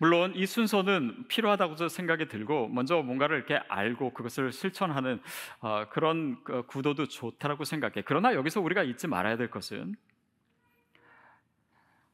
물론 0.00 0.32
이 0.34 0.46
순서는 0.46 1.26
필요하다고 1.28 1.88
생각이 1.88 2.26
들고 2.26 2.68
먼저 2.68 3.02
뭔가를 3.02 3.36
이렇게 3.36 3.60
알고 3.68 4.14
그것을 4.14 4.50
실천하는 4.50 5.20
어, 5.60 5.90
그런 5.90 6.42
그 6.42 6.64
구도도 6.66 7.06
좋다라고 7.06 7.64
생각해. 7.64 8.04
그러나 8.06 8.34
여기서 8.34 8.62
우리가 8.62 8.82
잊지 8.82 9.08
말아야 9.08 9.36
될 9.36 9.50
것은 9.50 9.94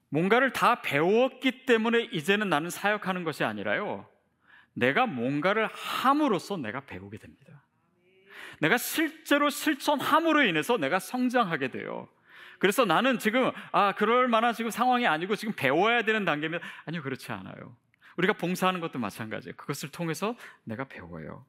뭔가를 0.09 0.53
다 0.53 0.83
배웠기 0.83 1.65
때문에 1.65 2.09
이제는 2.11 2.49
나는 2.49 2.71
사역하는 2.71 3.23
것이 3.23 3.45
아니라요. 3.45 4.09
내가 4.73 5.07
뭔가를 5.07 5.69
함으로써 5.73 6.57
내가 6.57 6.81
배우게 6.81 7.19
됩니다. 7.19 7.63
내가 8.61 8.79
실제로 8.79 9.49
실천함으로 9.49 10.43
인해서 10.43 10.77
내가 10.77 10.99
성장하게 10.99 11.69
돼요. 11.69 12.09
그래서 12.59 12.85
나는 12.85 13.19
지금 13.19 13.51
아 13.73 13.93
그럴 13.93 14.29
만한 14.29 14.55
지금 14.55 14.71
상황이 14.71 15.07
아니고 15.07 15.37
지금 15.37 15.55
배워야 15.55 16.03
되는 16.03 16.25
단계면 16.25 16.61
아니요 16.85 17.03
그렇지 17.03 17.33
않아요. 17.33 17.77
우리가 18.17 18.35
봉사하는 18.35 18.81
것도 18.81 18.99
마찬가지예요. 18.99 19.57
그것을 19.57 19.91
통해서 19.91 20.37
내가 20.65 20.85
배워요. 20.85 21.45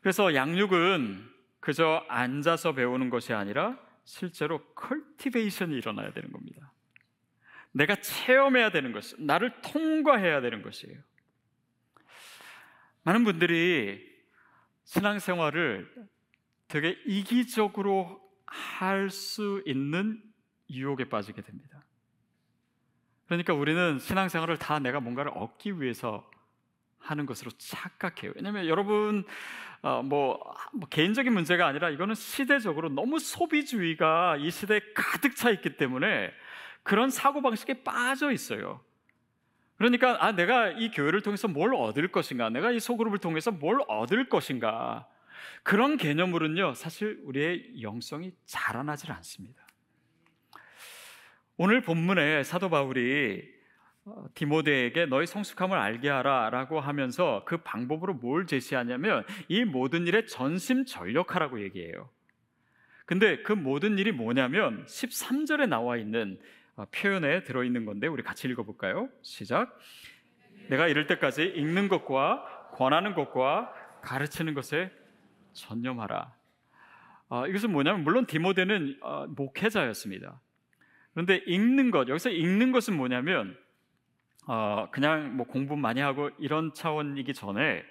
그래서 0.00 0.34
양육은 0.34 1.30
그저 1.60 2.04
앉아서 2.08 2.74
배우는 2.74 3.10
것이 3.10 3.32
아니라 3.32 3.78
실제로 4.04 4.62
컬티베이션이 4.74 5.74
일어나야 5.76 6.12
되는 6.12 6.30
겁니다. 6.30 6.72
내가 7.72 7.96
체험해야 7.96 8.70
되는 8.70 8.92
것이 8.92 9.16
나를 9.18 9.60
통과해야 9.62 10.40
되는 10.40 10.62
것이에요. 10.62 10.98
많은 13.02 13.24
분들이 13.24 14.00
신앙생활을 14.84 15.90
되게 16.68 16.96
이기적으로 17.06 18.20
할 18.46 19.10
수 19.10 19.62
있는 19.66 20.22
유혹에 20.70 21.08
빠지게 21.08 21.42
됩니다. 21.42 21.84
그러니까 23.26 23.54
우리는 23.54 23.98
신앙생활을 23.98 24.58
다 24.58 24.78
내가 24.78 25.00
뭔가를 25.00 25.32
얻기 25.34 25.80
위해서 25.80 26.28
하는 26.98 27.26
것으로 27.26 27.50
착각해요. 27.52 28.32
왜냐하면 28.34 28.66
여러분 28.66 29.24
어, 29.82 30.02
뭐, 30.02 30.40
뭐, 30.72 30.88
개인적인 30.88 31.30
문제가 31.30 31.66
아니라 31.66 31.90
이거는 31.90 32.14
시대적으로 32.14 32.88
너무 32.88 33.18
소비주의가 33.18 34.38
이 34.38 34.50
시대에 34.50 34.80
가득 34.94 35.36
차 35.36 35.50
있기 35.50 35.76
때문에 35.76 36.32
그런 36.82 37.10
사고 37.10 37.42
방식에 37.42 37.82
빠져 37.82 38.32
있어요. 38.32 38.80
그러니까 39.76 40.24
아 40.24 40.32
내가 40.32 40.70
이 40.70 40.90
교회를 40.90 41.20
통해서 41.20 41.48
뭘 41.48 41.74
얻을 41.74 42.08
것인가, 42.08 42.48
내가 42.48 42.70
이 42.70 42.80
소그룹을 42.80 43.18
통해서 43.18 43.50
뭘 43.50 43.80
얻을 43.86 44.30
것인가, 44.30 45.06
그런 45.62 45.96
개념으로는요, 45.96 46.74
사실 46.74 47.20
우리의 47.24 47.82
영성이 47.82 48.32
자라나질 48.44 49.12
않습니다. 49.12 49.64
오늘 51.56 51.82
본문에 51.82 52.42
사도 52.42 52.68
바울이 52.68 53.54
어, 54.06 54.26
디모데에게 54.34 55.06
너희 55.06 55.26
성숙함을 55.26 55.78
알게 55.78 56.10
하라라고 56.10 56.80
하면서 56.80 57.42
그 57.46 57.58
방법으로 57.58 58.14
뭘 58.14 58.46
제시하냐면 58.46 59.24
이 59.48 59.64
모든 59.64 60.06
일에 60.06 60.26
전심전력하라고 60.26 61.62
얘기해요. 61.62 62.10
근데 63.06 63.42
그 63.42 63.52
모든 63.52 63.98
일이 63.98 64.12
뭐냐면 64.12 64.84
13절에 64.86 65.68
나와 65.68 65.96
있는 65.96 66.38
어, 66.76 66.86
표현에 66.90 67.44
들어 67.44 67.64
있는 67.64 67.84
건데 67.84 68.06
우리 68.06 68.22
같이 68.22 68.48
읽어 68.48 68.64
볼까요? 68.64 69.08
시작. 69.22 69.78
내가 70.68 70.88
이럴 70.88 71.06
때까지 71.06 71.44
읽는 71.44 71.88
것과 71.88 72.70
권하는 72.72 73.14
것과 73.14 73.72
가르치는 74.02 74.54
것에 74.54 74.90
전념하라. 75.54 76.34
어, 77.28 77.46
이것은 77.46 77.72
뭐냐면 77.72 78.04
물론 78.04 78.26
디모데는 78.26 78.98
어, 79.00 79.26
목회자였습니다. 79.28 80.40
그런데 81.12 81.36
읽는 81.46 81.90
것 81.90 82.08
여기서 82.08 82.30
읽는 82.30 82.72
것은 82.72 82.96
뭐냐면 82.96 83.56
어, 84.46 84.88
그냥 84.90 85.36
뭐 85.36 85.46
공부 85.46 85.76
많이 85.76 86.00
하고 86.00 86.30
이런 86.38 86.74
차원이기 86.74 87.32
전에 87.34 87.82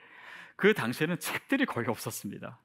그 0.55 0.73
당시에는 0.73 1.19
책들이 1.19 1.65
거의 1.65 1.87
없었습니다. 1.87 2.59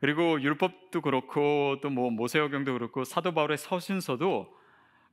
그리고 0.00 0.40
율법도 0.40 1.00
그렇고 1.02 1.80
또 1.82 1.90
뭐 1.90 2.10
모세오경도 2.10 2.72
그렇고 2.72 3.04
사도 3.04 3.34
바울의 3.34 3.58
서신서도 3.58 4.56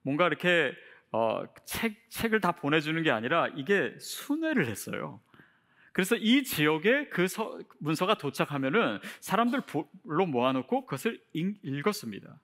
뭔가 0.03 0.27
이렇게 0.27 0.73
어, 1.11 1.43
책 1.65 2.09
책을 2.09 2.39
다 2.39 2.51
보내주는 2.51 3.01
게 3.03 3.09
아니라 3.11 3.47
이게 3.55 3.95
순회를 3.99 4.67
했어요. 4.67 5.19
그래서 5.95 6.17
이 6.17 6.43
지역에 6.43 7.07
그 7.07 7.25
서, 7.29 7.57
문서가 7.79 8.15
도착하면은 8.15 8.99
사람들로 9.21 10.25
모아놓고 10.27 10.87
그것을 10.87 11.21
읽, 11.31 11.57
읽었습니다. 11.63 12.37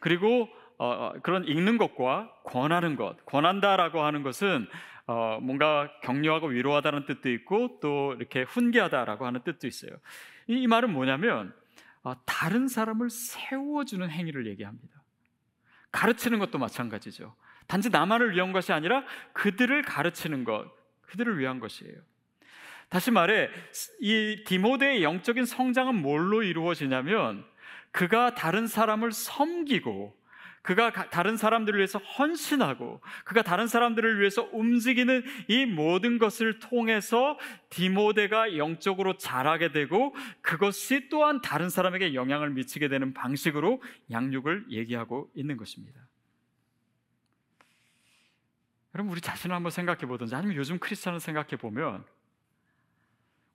그리고 0.00 0.48
어, 0.78 0.86
어, 0.86 1.12
그런 1.22 1.46
읽는 1.46 1.76
것과 1.76 2.32
권하는 2.44 2.96
것, 2.96 3.22
권한다라고 3.26 4.00
하는 4.00 4.22
것은 4.22 4.66
어, 5.06 5.40
뭔가 5.42 5.92
격려하고 6.02 6.46
위로하다는 6.46 7.04
뜻도 7.04 7.28
있고 7.32 7.78
또 7.82 8.14
이렇게 8.14 8.44
훈계하다라고 8.44 9.26
하는 9.26 9.42
뜻도 9.42 9.66
있어요. 9.66 9.90
이, 10.46 10.62
이 10.62 10.66
말은 10.66 10.90
뭐냐면 10.90 11.54
어, 12.02 12.14
다른 12.24 12.66
사람을 12.66 13.10
세워주는 13.10 14.08
행위를 14.08 14.46
얘기합니다. 14.46 15.02
가르치는 15.90 16.38
것도 16.38 16.56
마찬가지죠. 16.56 17.36
단지 17.66 17.90
나만을 17.90 18.34
위한 18.34 18.52
것이 18.52 18.72
아니라 18.72 19.04
그들을 19.34 19.82
가르치는 19.82 20.44
것, 20.44 20.66
그들을 21.02 21.38
위한 21.38 21.60
것이에요. 21.60 22.00
다시 22.92 23.10
말해 23.10 23.48
이 24.00 24.44
디모데의 24.44 25.02
영적인 25.02 25.46
성장은 25.46 25.94
뭘로 25.94 26.42
이루어지냐면 26.42 27.42
그가 27.90 28.34
다른 28.34 28.66
사람을 28.66 29.12
섬기고 29.12 30.14
그가 30.60 30.92
다른 31.08 31.38
사람들을 31.38 31.78
위해서 31.78 31.98
헌신하고 31.98 33.00
그가 33.24 33.40
다른 33.40 33.66
사람들을 33.66 34.20
위해서 34.20 34.46
움직이는 34.52 35.24
이 35.48 35.64
모든 35.64 36.18
것을 36.18 36.58
통해서 36.58 37.38
디모데가 37.70 38.58
영적으로 38.58 39.16
자라게 39.16 39.72
되고 39.72 40.14
그것이 40.42 41.08
또한 41.08 41.40
다른 41.40 41.70
사람에게 41.70 42.12
영향을 42.12 42.50
미치게 42.50 42.88
되는 42.88 43.14
방식으로 43.14 43.82
양육을 44.10 44.66
얘기하고 44.68 45.30
있는 45.34 45.56
것입니다. 45.56 45.98
여러분 48.94 49.10
우리 49.12 49.22
자신을 49.22 49.56
한번 49.56 49.70
생각해 49.70 50.00
보든지 50.00 50.34
아니면 50.34 50.56
요즘 50.56 50.78
크리스천을 50.78 51.20
생각해 51.20 51.56
보면 51.56 52.04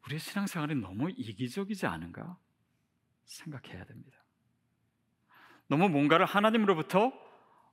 우리의 0.08 0.20
신앙생활이 0.20 0.76
너무 0.76 1.10
이기적이지 1.10 1.86
않은가 1.86 2.38
생각해야 3.26 3.84
됩니다. 3.86 4.17
너무 5.67 5.89
뭔가를 5.89 6.26
하나님으로부터 6.26 7.12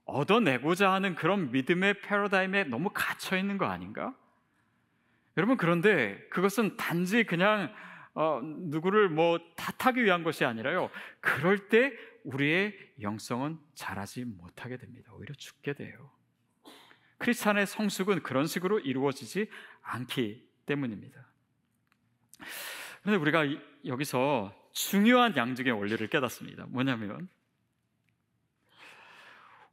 얻어내고자 0.03 0.91
하는 0.91 1.15
그런 1.15 1.51
믿음의 1.51 2.01
패러다임에 2.01 2.65
너무 2.65 2.91
갇혀 2.93 3.37
있는 3.37 3.57
거 3.57 3.65
아닌가? 3.65 4.15
여러분 5.37 5.57
그런데 5.57 6.19
그것은 6.29 6.77
단지 6.77 7.23
그냥 7.23 7.73
어, 8.13 8.39
누구를 8.41 9.09
뭐 9.09 9.39
탓하기 9.55 10.03
위한 10.03 10.23
것이 10.23 10.45
아니라요. 10.45 10.89
그럴 11.19 11.67
때 11.69 11.93
우리의 12.23 12.77
영성은 13.01 13.59
자라지 13.73 14.23
못하게 14.23 14.77
됩니다. 14.77 15.11
오히려 15.13 15.33
죽게 15.35 15.73
돼요. 15.73 16.11
크리스찬의 17.17 17.65
성숙은 17.65 18.23
그런 18.23 18.45
식으로 18.45 18.79
이루어지지 18.79 19.49
않기 19.81 20.47
때문입니다. 20.65 21.34
그런데 23.01 23.21
우리가 23.21 23.45
여기서 23.85 24.53
중요한 24.71 25.35
양직의 25.35 25.73
원리를 25.73 26.05
깨닫습니다. 26.07 26.65
뭐냐면 26.67 27.29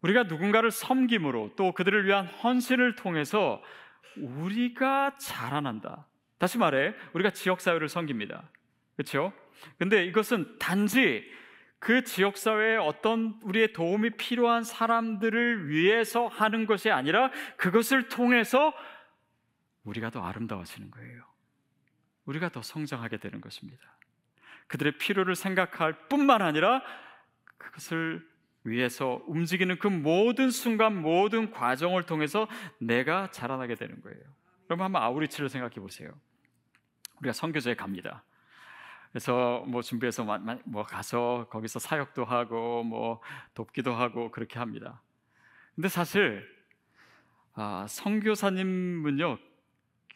우리가 0.02 0.24
누군가를 0.24 0.70
섬김으로 0.70 1.52
또 1.56 1.72
그들을 1.72 2.06
위한 2.06 2.26
헌신을 2.26 2.96
통해서 2.96 3.62
우리가 4.16 5.16
자라난다. 5.16 6.06
다시 6.38 6.58
말해, 6.58 6.94
우리가 7.12 7.30
지역 7.30 7.60
사회를 7.60 7.88
섬깁니다. 7.88 8.50
그렇죠? 8.96 9.32
근데 9.78 10.04
이것은 10.04 10.58
단지 10.58 11.24
그 11.78 12.04
지역 12.04 12.36
사회에 12.36 12.76
어떤 12.76 13.40
우리의 13.42 13.72
도움이 13.72 14.10
필요한 14.10 14.62
사람들을 14.64 15.68
위해서 15.68 16.26
하는 16.28 16.66
것이 16.66 16.90
아니라 16.90 17.30
그것을 17.56 18.08
통해서 18.08 18.72
우리가 19.84 20.10
더 20.10 20.22
아름다워지는 20.22 20.90
거예요. 20.90 21.31
우리가 22.26 22.48
더 22.50 22.62
성장하게 22.62 23.18
되는 23.18 23.40
것입니다. 23.40 23.82
그들의 24.68 24.98
필요를 24.98 25.34
생각할 25.34 26.08
뿐만 26.08 26.42
아니라 26.42 26.82
그것을 27.58 28.26
위해서 28.64 29.22
움직이는 29.26 29.78
그 29.78 29.88
모든 29.88 30.50
순간 30.50 31.00
모든 31.00 31.50
과정을 31.50 32.04
통해서 32.04 32.46
내가 32.78 33.30
자라나게 33.30 33.74
되는 33.74 34.00
거예요. 34.00 34.20
그럼 34.66 34.82
한번 34.82 35.02
아우리치를 35.02 35.48
생각해 35.48 35.74
보세요. 35.74 36.10
우리가 37.18 37.32
선교제에 37.32 37.74
갑니다. 37.74 38.24
그래서 39.10 39.62
뭐 39.66 39.82
준비해서 39.82 40.24
뭐 40.64 40.84
가서 40.84 41.46
거기서 41.50 41.78
사역도 41.78 42.24
하고 42.24 42.82
뭐 42.82 43.20
돕기도 43.54 43.92
하고 43.94 44.30
그렇게 44.30 44.58
합니다. 44.58 45.02
근데 45.74 45.88
사실 45.88 46.48
아, 47.54 47.86
선교사님은요 47.88 49.38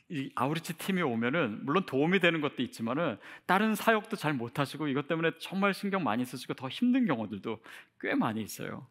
이 0.09 0.31
아우리치 0.37 0.79
팀이 0.79 1.03
오면은 1.03 1.65
물론 1.65 1.85
도움이 1.85 2.21
되는 2.21 2.41
것도 2.41 2.63
있지만은 2.63 3.19
다른 3.47 3.75
사역도 3.75 4.17
잘 4.17 4.35
못하시고 4.35 4.87
이것 4.89 5.09
때문에 5.09 5.33
정말 5.41 5.75
신경 5.75 6.05
많이 6.05 6.25
쓰시고 6.25 6.55
더 6.55 6.69
힘든 6.69 7.07
경우들도 7.07 7.61
꽤 8.01 8.15
많이 8.15 8.41
있어요. 8.43 8.87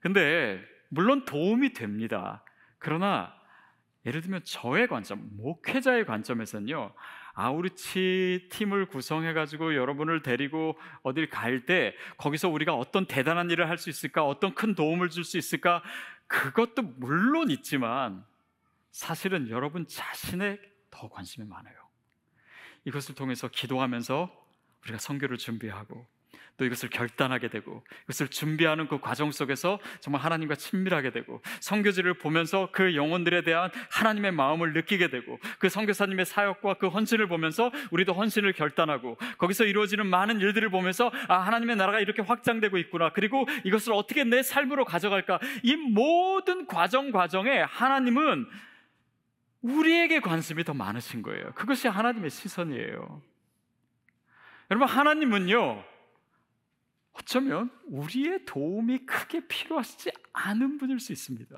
근데 0.00 0.60
물론 0.90 1.24
도움이 1.24 1.72
됩니다. 1.72 2.44
그러나 2.78 3.34
예를 4.06 4.20
들면 4.20 4.42
저의 4.44 4.88
관점, 4.88 5.28
목회자의 5.36 6.04
관점에서는요, 6.06 6.92
아우리치 7.34 8.48
팀을 8.50 8.86
구성해 8.86 9.32
가지고 9.32 9.74
여러분을 9.74 10.22
데리고 10.22 10.78
어딜 11.02 11.28
갈 11.28 11.66
때 11.66 11.94
거기서 12.16 12.48
우리가 12.48 12.74
어떤 12.74 13.06
대단한 13.06 13.50
일을 13.50 13.68
할 13.68 13.78
수 13.78 13.90
있을까, 13.90 14.24
어떤 14.24 14.54
큰 14.54 14.74
도움을 14.74 15.08
줄 15.10 15.24
수 15.24 15.38
있을까, 15.38 15.82
그것도 16.26 16.82
물론 16.98 17.50
있지만 17.50 18.24
사실은 18.90 19.48
여러분 19.50 19.86
자신에 19.86 20.58
더 20.90 21.08
관심이 21.08 21.46
많아요. 21.46 21.76
이것을 22.84 23.14
통해서 23.14 23.48
기도하면서 23.48 24.30
우리가 24.84 24.98
선교를 24.98 25.36
준비하고 25.36 26.06
또 26.58 26.64
이것을 26.64 26.90
결단하게 26.90 27.48
되고 27.48 27.84
이것을 28.04 28.28
준비하는 28.28 28.88
그 28.88 29.00
과정 29.00 29.30
속에서 29.30 29.78
정말 30.00 30.22
하나님과 30.22 30.56
친밀하게 30.56 31.10
되고 31.10 31.40
선교지를 31.60 32.14
보면서 32.14 32.70
그 32.72 32.96
영혼들에 32.96 33.42
대한 33.42 33.70
하나님의 33.92 34.32
마음을 34.32 34.72
느끼게 34.72 35.08
되고 35.08 35.38
그 35.60 35.68
선교사님의 35.68 36.26
사역과 36.26 36.74
그 36.74 36.88
헌신을 36.88 37.28
보면서 37.28 37.70
우리도 37.92 38.12
헌신을 38.12 38.52
결단하고 38.54 39.16
거기서 39.38 39.64
이루어지는 39.64 40.06
많은 40.06 40.40
일들을 40.40 40.68
보면서 40.70 41.12
아 41.28 41.38
하나님의 41.38 41.76
나라가 41.76 42.00
이렇게 42.00 42.22
확장되고 42.22 42.76
있구나 42.78 43.12
그리고 43.12 43.46
이것을 43.64 43.92
어떻게 43.92 44.24
내 44.24 44.42
삶으로 44.42 44.84
가져갈까 44.84 45.38
이 45.62 45.76
모든 45.76 46.66
과정 46.66 47.12
과정에 47.12 47.60
하나님은 47.60 48.46
우리에게 49.62 50.20
관심이 50.20 50.64
더 50.64 50.74
많으신 50.74 51.22
거예요. 51.22 51.52
그것이 51.54 51.88
하나님의 51.88 52.30
시선이에요. 52.30 53.22
여러분, 54.70 54.88
하나님은요, 54.88 55.84
어쩌면 57.12 57.70
우리의 57.86 58.44
도움이 58.44 59.06
크게 59.06 59.48
필요하시지 59.48 60.12
않은 60.32 60.78
분일 60.78 61.00
수 61.00 61.12
있습니다. 61.12 61.56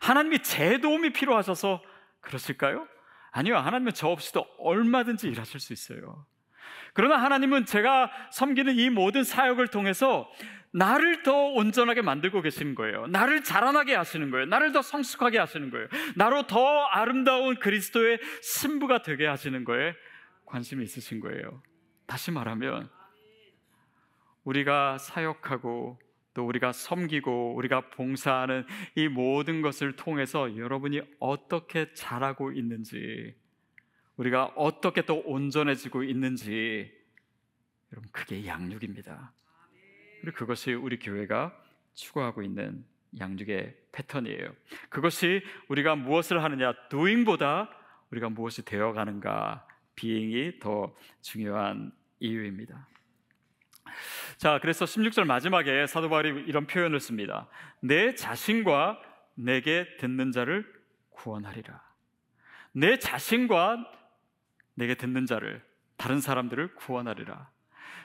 하나님이 0.00 0.42
제 0.42 0.78
도움이 0.78 1.12
필요하셔서 1.12 1.82
그러실까요? 2.20 2.88
아니요, 3.30 3.58
하나님은 3.58 3.92
저 3.94 4.08
없이도 4.08 4.46
얼마든지 4.58 5.28
일하실 5.28 5.60
수 5.60 5.72
있어요. 5.72 6.26
그러나 6.92 7.16
하나님은 7.16 7.66
제가 7.66 8.10
섬기는 8.32 8.74
이 8.76 8.90
모든 8.90 9.24
사역을 9.24 9.68
통해서 9.68 10.30
나를 10.70 11.22
더 11.22 11.32
온전하게 11.34 12.02
만들고 12.02 12.42
계시는 12.42 12.74
거예요. 12.74 13.06
나를 13.06 13.42
자라나게 13.42 13.94
하시는 13.94 14.30
거예요. 14.30 14.46
나를 14.46 14.72
더 14.72 14.82
성숙하게 14.82 15.38
하시는 15.38 15.70
거예요. 15.70 15.88
나로 16.14 16.46
더 16.46 16.84
아름다운 16.84 17.58
그리스도의 17.58 18.18
신부가 18.42 19.02
되게 19.02 19.26
하시는 19.26 19.64
거에 19.64 19.94
관심이 20.44 20.84
있으신 20.84 21.20
거예요. 21.20 21.62
다시 22.06 22.30
말하면 22.30 22.90
우리가 24.44 24.98
사역하고 24.98 25.98
또 26.34 26.46
우리가 26.46 26.72
섬기고 26.72 27.56
우리가 27.56 27.90
봉사하는 27.90 28.64
이 28.94 29.08
모든 29.08 29.60
것을 29.60 29.96
통해서 29.96 30.56
여러분이 30.56 31.00
어떻게 31.18 31.92
자라고 31.94 32.52
있는지 32.52 33.34
우리가 34.18 34.46
어떻게 34.56 35.02
또 35.02 35.22
온전해지고 35.24 36.02
있는지 36.02 36.92
여러분 37.92 38.10
그게 38.12 38.46
양육입니다. 38.46 39.32
그리고 40.20 40.36
그것이 40.36 40.74
우리 40.74 40.98
교회가 40.98 41.56
추구하고 41.94 42.42
있는 42.42 42.84
양육의 43.18 43.76
패턴이에요. 43.92 44.52
그것이 44.90 45.42
우리가 45.68 45.94
무엇을 45.96 46.42
하느냐 46.42 46.74
doing보다 46.90 47.70
우리가 48.10 48.28
무엇이 48.28 48.64
되어 48.64 48.92
가는가 48.92 49.66
비행이 49.94 50.58
더 50.58 50.94
중요한 51.20 51.92
이유입니다. 52.20 52.88
자, 54.36 54.58
그래서 54.60 54.84
16절 54.84 55.24
마지막에 55.24 55.86
사도 55.86 56.08
바울이 56.08 56.44
이런 56.46 56.66
표현을 56.66 57.00
씁니다. 57.00 57.48
내 57.80 58.14
자신과 58.14 59.00
내게 59.34 59.86
듣는 59.98 60.32
자를 60.32 60.70
구원하리라. 61.10 61.82
내 62.72 62.98
자신과 62.98 63.97
내게 64.78 64.94
듣는 64.94 65.26
자를 65.26 65.62
다른 65.96 66.20
사람들을 66.20 66.76
구원하리라. 66.76 67.50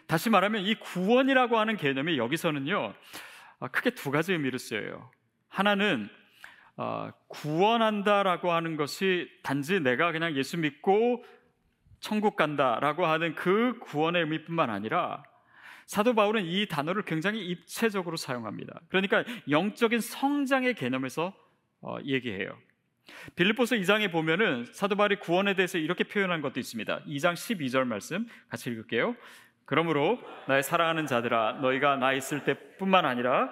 다시 0.08 0.30
말하면 0.30 0.64
이 0.64 0.76
구원이라고 0.76 1.58
하는 1.58 1.78
개념이 1.78 2.18
여기서는요 2.18 2.94
아, 3.60 3.68
크게 3.68 3.92
두 3.92 4.12
가지 4.12 4.34
의미를 4.34 4.60
쓰여요. 4.60 5.12
하나는 5.48 6.10
아, 6.76 7.14
구원한다라고 7.28 8.52
하는 8.52 8.76
것이 8.76 9.30
단지 9.44 9.80
내가 9.80 10.12
그냥 10.12 10.36
예수 10.36 10.58
믿고 10.58 11.24
천국 12.00 12.36
간다라고 12.36 13.06
하는 13.06 13.36
그 13.36 13.78
구원의 13.80 14.24
의미뿐만 14.24 14.70
아니라 14.72 15.24
사도 15.86 16.16
바울은 16.16 16.46
이 16.46 16.68
단어를 16.68 17.04
굉장히 17.04 17.46
입체적으로 17.46 18.18
사용합니다. 18.18 18.82
그러니까 18.90 19.24
영적인 19.50 20.00
성장의 20.00 20.74
개념에서 20.74 21.34
어, 21.82 21.98
얘기해요. 22.04 22.58
빌립보서 23.36 23.76
2장에 23.76 24.12
보면은 24.12 24.66
사도 24.72 24.96
바울이 24.96 25.18
구원에 25.18 25.56
대해서 25.56 25.78
이렇게 25.78 26.04
표현한 26.04 26.42
것도 26.42 26.60
있습니다. 26.60 27.02
2장 27.08 27.34
12절 27.34 27.86
말씀 27.86 28.28
같이 28.50 28.70
읽을게요. 28.70 29.16
그러므로 29.66 30.20
나의 30.48 30.64
사랑하는 30.64 31.08
자들아 31.08 31.60
너희가 31.62 31.96
나 31.96 32.14
있을 32.14 32.44
때뿐만 32.44 33.06
아니라 33.06 33.52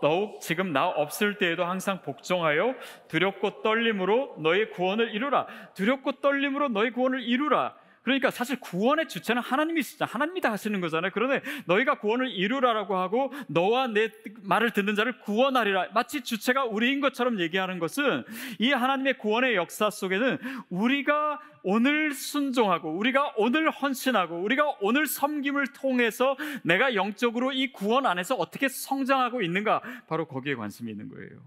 더욱 0.00 0.40
지금 0.40 0.72
나 0.72 0.86
없을 0.86 1.38
때에도 1.38 1.64
항상 1.64 2.02
복종하여 2.02 2.74
두렵고 3.08 3.62
떨림으로 3.62 4.36
너의 4.38 4.70
구원을 4.70 5.14
이루라. 5.14 5.46
두렵고 5.74 6.20
떨림으로 6.20 6.68
너의 6.68 6.92
구원을 6.92 7.22
이루라. 7.22 7.74
그러니까 8.06 8.30
사실 8.30 8.60
구원의 8.60 9.08
주체는 9.08 9.42
하나님이시죠. 9.42 10.04
하나님이 10.04 10.40
다 10.40 10.52
하시는 10.52 10.80
거잖아요. 10.80 11.10
그런데 11.12 11.42
너희가 11.66 11.98
구원을 11.98 12.30
이루라라고 12.30 12.96
하고 12.96 13.32
너와 13.48 13.88
내 13.88 14.12
말을 14.44 14.70
듣는 14.70 14.94
자를 14.94 15.18
구원하리라. 15.18 15.88
마치 15.92 16.20
주체가 16.20 16.66
우리인 16.66 17.00
것처럼 17.00 17.40
얘기하는 17.40 17.80
것은 17.80 18.22
이 18.60 18.70
하나님의 18.70 19.18
구원의 19.18 19.56
역사 19.56 19.90
속에는 19.90 20.38
우리가 20.70 21.40
오늘 21.64 22.12
순종하고 22.14 22.96
우리가 22.96 23.34
오늘 23.38 23.70
헌신하고 23.72 24.40
우리가 24.40 24.76
오늘 24.82 25.08
섬김을 25.08 25.72
통해서 25.72 26.36
내가 26.62 26.94
영적으로 26.94 27.50
이 27.50 27.72
구원 27.72 28.06
안에서 28.06 28.36
어떻게 28.36 28.68
성장하고 28.68 29.42
있는가 29.42 29.82
바로 30.06 30.28
거기에 30.28 30.54
관심이 30.54 30.92
있는 30.92 31.08
거예요. 31.08 31.40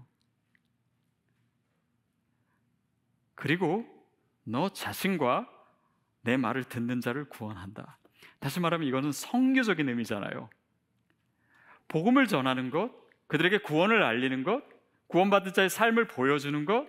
그리고 3.34 3.86
너 4.44 4.68
자신과 4.68 5.59
내 6.22 6.36
말을 6.36 6.64
듣는 6.64 7.00
자를 7.00 7.24
구원한다. 7.28 7.98
다시 8.38 8.60
말하면 8.60 8.86
이거는 8.88 9.12
성교적인 9.12 9.88
의미잖아요. 9.88 10.48
복음을 11.88 12.26
전하는 12.26 12.70
것, 12.70 12.90
그들에게 13.26 13.58
구원을 13.58 14.02
알리는 14.02 14.42
것, 14.44 14.62
구원받은 15.08 15.52
자의 15.52 15.68
삶을 15.68 16.06
보여주는 16.06 16.64
것, 16.64 16.86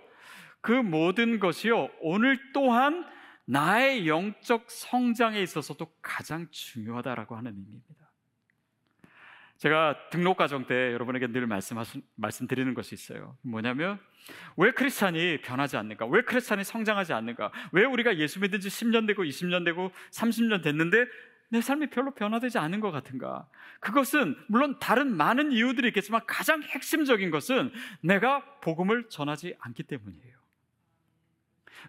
그 0.62 0.72
모든 0.72 1.40
것이요, 1.40 1.90
오늘 2.02 2.40
또한 2.54 3.06
나의 3.46 4.08
영적 4.08 4.70
성장에 4.70 5.42
있어서도 5.42 5.92
가장 6.02 6.48
중요하다라고 6.52 7.36
하는 7.36 7.52
의미입니다. 7.52 8.01
제가 9.62 9.96
등록 10.10 10.38
과정 10.38 10.66
때 10.66 10.92
여러분에게 10.92 11.28
늘 11.28 11.46
말씀하신, 11.46 12.02
말씀드리는 12.16 12.74
것이 12.74 12.96
있어요. 12.96 13.38
뭐냐면 13.44 14.00
왜 14.58 14.72
크리스찬이 14.72 15.42
변하지 15.42 15.78
않는가? 15.78 16.08
왜 16.08 16.24
크리스찬이 16.24 16.64
성장하지 16.64 17.14
않는가? 17.14 17.52
왜 17.72 17.86
우리가 17.86 18.18
예수 18.18 18.40
믿은 18.40 18.60
지 18.60 18.70
10년 18.70 19.06
되고 19.06 19.24
20년 19.24 19.64
되고 19.64 19.92
30년 20.14 20.64
됐는데 20.64 21.06
내 21.50 21.62
삶이 21.62 21.92
별로 21.92 22.12
변화되지 22.16 22.58
않은 22.58 22.80
것 22.80 22.90
같은가? 22.90 23.48
그것은 23.82 24.36
물론 24.48 24.80
다른 24.80 25.16
많은 25.16 25.52
이유들이 25.52 25.90
있겠지만 25.90 26.22
가장 26.26 26.64
핵심적인 26.64 27.30
것은 27.30 27.72
내가 28.02 28.44
복음을 28.62 29.10
전하지 29.10 29.58
않기 29.60 29.84
때문이에요. 29.84 30.41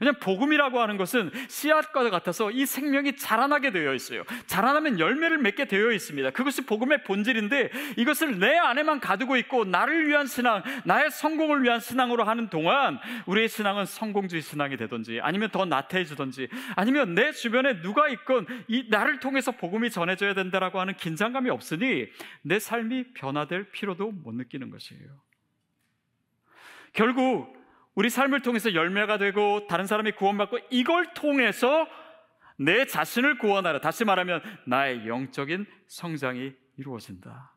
왜냐하면 0.01 0.21
복음이라고 0.21 0.81
하는 0.81 0.97
것은 0.97 1.31
씨앗과 1.49 2.09
같아서 2.11 2.51
이 2.51 2.67
생명이 2.67 3.17
자라나게 3.17 3.71
되어 3.71 3.95
있어요. 3.95 4.25
자라나면 4.47 4.99
열매를 4.99 5.39
맺게 5.39 5.67
되어 5.67 5.93
있습니다. 5.93 6.31
그것이 6.31 6.67
복음의 6.67 7.05
본질인데 7.05 7.71
이것을 7.97 8.39
내 8.39 8.57
안에만 8.57 9.01
가두고 9.01 9.37
있고 9.39 9.65
나를 9.65 10.09
위한 10.09 10.27
신앙, 10.27 10.63
나의 10.85 11.11
성공을 11.11 11.63
위한 11.63 11.81
신앙으로 11.81 12.25
하는 12.25 12.49
동안 12.49 12.99
우리의 13.27 13.49
신앙은 13.49 13.87
성공주의 13.87 14.43
신앙이 14.43 14.77
되든지 14.77 15.21
아니면 15.23 15.51
더 15.51 15.65
나태해지든지 15.65 16.49
아니면 16.77 17.15
내 17.15 17.33
주변에 17.33 17.81
누가 17.83 18.09
있건 18.09 18.47
이 18.69 18.87
나를 18.89 19.21
통해서 19.21 19.53
복음이 19.53 19.91
전해져야 19.91 20.35
된다라고 20.35 20.81
하는 20.81 20.95
긴장감이 20.95 21.51
없으니 21.51 22.09
내 22.43 22.59
삶이 22.59 23.15
변화될 23.15 23.71
필요도 23.71 24.11
못 24.11 24.35
느끼는 24.35 24.71
것이에요. 24.71 25.23
결국 26.93 27.62
우리 27.95 28.09
삶을 28.09 28.41
통해서 28.41 28.75
열매가 28.75 29.19
되고 29.19 29.67
다른 29.67 29.87
사람이 29.87 30.13
구원받고 30.13 30.59
이걸 30.71 31.13
통해서 31.15 31.87
내 32.57 32.87
자신을 32.87 33.39
구원하라. 33.39 33.81
다시 33.81 34.05
말하면 34.05 34.43
나의 34.67 35.07
영적인 35.07 35.67
성장이 35.87 36.55
이루어진다. 36.77 37.55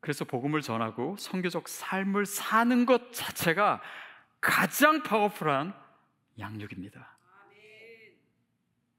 그래서 0.00 0.24
복음을 0.24 0.60
전하고 0.60 1.16
성교적 1.18 1.66
삶을 1.66 2.26
사는 2.26 2.84
것 2.84 3.12
자체가 3.12 3.80
가장 4.40 5.02
파워풀한 5.02 5.74
양육입니다. 6.38 7.16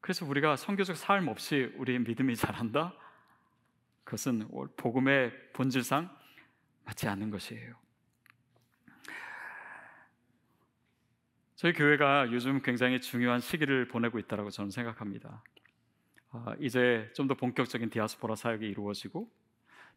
그래서 0.01 0.25
우리가 0.25 0.55
성교적 0.55 0.97
삶 0.97 1.27
없이 1.27 1.71
우리의 1.77 1.99
믿음이 1.99 2.35
자란다? 2.35 2.93
그것은 4.03 4.47
복음의 4.77 5.31
본질상 5.53 6.09
맞지 6.85 7.07
않는 7.07 7.29
것이에요. 7.29 7.84
저희 11.55 11.71
교회가 11.71 12.31
요즘 12.31 12.61
굉장히 12.61 12.99
중요한 12.99 13.39
시기를 13.39 13.87
보내고 13.87 14.19
있다고 14.19 14.49
저는 14.49 14.71
생각합니다. 14.71 15.41
아, 16.31 16.53
이제 16.59 17.09
좀 17.15 17.27
더 17.27 17.33
본격적인 17.33 17.89
디아스포라 17.89 18.35
사역이 18.35 18.67
이루어지고 18.67 19.31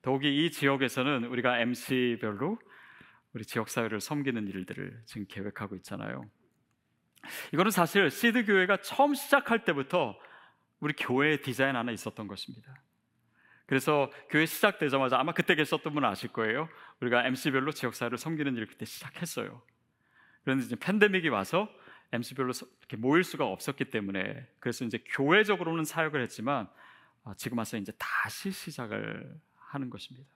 더욱이 0.03 0.45
이 0.47 0.51
지역에서는 0.53 1.25
우리가 1.25 1.59
MC별로 1.59 2.59
우리 3.35 3.45
지역 3.45 3.69
사회를 3.69 4.01
섬기는 4.01 4.47
일들을 4.47 5.03
지금 5.07 5.27
계획하고 5.29 5.75
있잖아요. 5.77 6.25
이거는 7.53 7.73
사실 7.73 8.09
시드 8.09 8.47
교회가 8.47 8.79
처음 8.79 9.15
시작할 9.15 9.65
때부터 9.65 10.17
우리 10.79 10.95
교회 10.95 11.41
디자인 11.41 11.75
안에 11.75 11.93
있었던 11.93 12.29
것입니다. 12.29 12.73
그래서 13.67 14.11
교회 14.31 14.47
시작되자마자 14.47 15.19
아마 15.19 15.33
그때 15.33 15.57
계셨던 15.57 15.93
분 15.93 16.05
아실 16.05 16.33
거예요. 16.33 16.69
우리가 17.01 17.27
MC별로 17.27 17.73
지역 17.73 17.95
사회를 17.95 18.17
섬기는 18.17 18.55
일을 18.55 18.69
그때 18.69 18.87
시작했어요. 18.87 19.61
그런데 20.45 20.65
이제 20.65 20.77
팬데믹이 20.77 21.29
와서 21.29 21.69
MC별로 22.13 22.53
이렇게 22.81 22.97
모일 22.97 23.25
수가 23.25 23.47
없었기 23.47 23.87
때문에 23.87 24.47
그래서 24.61 24.85
이제 24.85 25.03
교회적으로는 25.11 25.85
사역을 25.85 26.23
했지만 26.23 26.69
아, 27.25 27.35
지금 27.37 27.59
와서 27.59 27.77
이제 27.77 27.93
다시 27.99 28.51
시작을 28.51 29.39
하는 29.57 29.91
것입니다. 29.91 30.29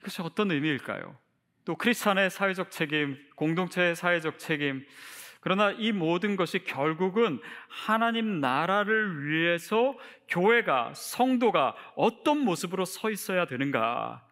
이것이 0.00 0.22
어떤 0.22 0.50
의미일까요? 0.50 1.18
또 1.64 1.74
크리스찬의 1.74 2.30
사회적 2.30 2.70
책임, 2.70 3.18
공동체의 3.34 3.96
사회적 3.96 4.38
책임, 4.38 4.86
그러나 5.40 5.70
이 5.72 5.92
모든 5.92 6.36
것이 6.36 6.64
결국은 6.64 7.40
하나님 7.68 8.40
나라를 8.40 9.26
위해서 9.26 9.96
교회가, 10.28 10.92
성도가 10.94 11.74
어떤 11.94 12.38
모습으로 12.38 12.84
서 12.84 13.10
있어야 13.10 13.46
되는가, 13.46 14.25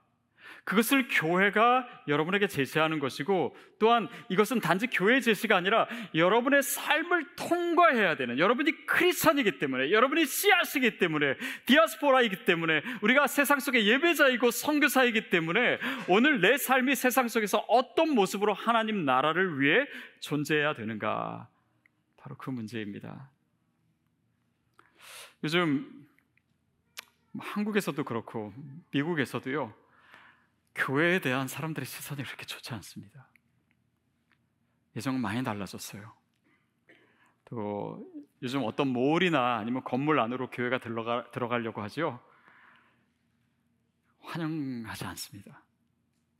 그것을 0.65 1.09
교회가 1.09 1.87
여러분에게 2.09 2.49
제시하는 2.49 2.99
것이고 2.99 3.55
또한 3.79 4.09
이것은 4.31 4.61
단지 4.61 4.87
교회 4.87 5.21
제시가 5.21 5.57
아니라 5.57 5.87
여러분의 6.15 6.63
삶을 6.63 7.37
통과해야 7.37 8.17
되는 8.17 8.39
여러분이 8.39 8.87
크리스천이기 8.87 9.59
때문에 9.59 9.91
여러분이 9.91 10.25
씨앗이기 10.25 10.99
때문에 10.99 11.37
디아스포라이기 11.67 12.47
때문에 12.47 12.83
우리가 13.03 13.27
세상 13.27 13.61
속의 13.61 13.87
예배자이고 13.87 14.51
선교사이기 14.51 15.29
때문에 15.29 15.79
오늘 16.09 16.41
내 16.41 16.57
삶이 16.57 16.95
세상 16.95 17.29
속에서 17.29 17.59
어떤 17.69 18.15
모습으로 18.15 18.55
하나님 18.55 19.05
나라를 19.05 19.61
위해 19.61 19.87
존재해야 20.21 20.75
되는가 20.75 21.49
바로 22.17 22.37
그 22.39 22.49
문제입니다. 22.49 23.31
요즘 25.43 26.07
한국에서도 27.39 28.03
그렇고 28.05 28.55
미국에서도요. 28.93 29.84
교회에 30.75 31.21
대한 31.21 31.49
사람들의 31.49 31.87
시선이 31.87 32.23
그렇게 32.25 32.45
좋지 32.45 32.73
않습니다. 32.75 33.29
예전은 34.97 35.21
많이 35.21 35.43
달라졌어요. 35.43 36.13
또 37.47 38.05
요즘 38.43 38.63
어떤 38.65 38.89
몰이나 38.89 39.57
아니면 39.57 39.83
건물 39.85 40.19
안으로 40.21 40.51
교회가 40.51 40.79
들어가, 40.79 41.31
들어가려고 41.31 41.83
하죠. 41.83 42.21
환영하지 44.21 45.05
않습니다. 45.05 45.63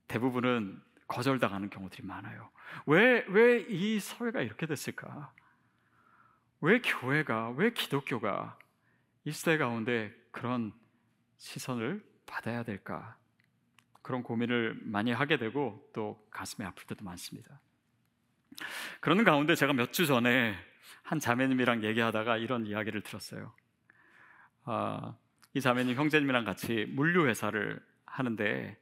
대부분은 0.09 0.83
거절당하는 1.07 1.71
경우들이 1.71 2.07
많아요. 2.07 2.51
왜, 2.87 3.25
왜 3.29 3.67
이 3.69 4.01
사회가 4.01 4.41
이렇게 4.41 4.67
됐을까? 4.67 5.33
왜 6.61 6.81
교회가, 6.81 7.51
왜 7.51 7.73
기독교가 7.73 8.59
이 9.25 9.31
시대 9.33 9.59
가운데 9.59 10.15
그런 10.31 10.73
시선을 11.37 12.05
받아야 12.27 12.63
될까? 12.63 13.17
그런 14.05 14.23
고민을 14.23 14.79
많이 14.83 15.11
하게 15.13 15.39
되고 15.39 15.91
또 15.95 16.23
가슴이 16.31 16.65
아플 16.67 16.87
때도 16.87 17.05
많습니다. 17.05 17.59
그러는 19.01 19.25
가운데 19.25 19.55
제가 19.55 19.73
몇 19.73 19.93
주 19.93 20.07
전에 20.07 20.55
한 21.03 21.19
자매님이랑 21.19 21.83
얘기하다가 21.85 22.37
이런 22.37 22.67
이야기를 22.67 23.01
들었어요. 23.01 23.55
아, 24.65 25.17
이 25.55 25.61
자매님 25.61 25.97
형제님이랑 25.97 26.45
같이 26.45 26.85
물류 26.91 27.27
회사를 27.27 27.81
하는데 28.05 28.77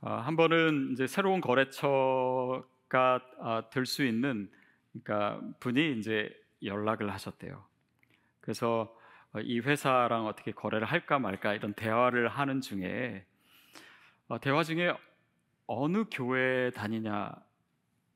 아, 0.00 0.14
한 0.20 0.34
번은 0.36 0.92
이제 0.92 1.06
새로운 1.06 1.42
거래처가 1.42 3.20
아, 3.38 3.64
될수 3.70 4.02
있는 4.02 4.50
그러니까 4.92 5.42
분이 5.60 5.98
이제 5.98 6.34
연락을 6.62 7.12
하셨대요. 7.12 7.66
그래서 8.40 8.96
이 9.42 9.60
회사랑 9.60 10.24
어떻게 10.26 10.52
거래를 10.52 10.86
할까 10.86 11.18
말까 11.18 11.52
이런 11.52 11.74
대화를 11.74 12.28
하는 12.28 12.62
중에 12.62 13.26
어, 13.26 13.35
대화 14.40 14.64
중에 14.64 14.92
어느 15.66 16.04
교회 16.10 16.70
다니냐 16.70 17.32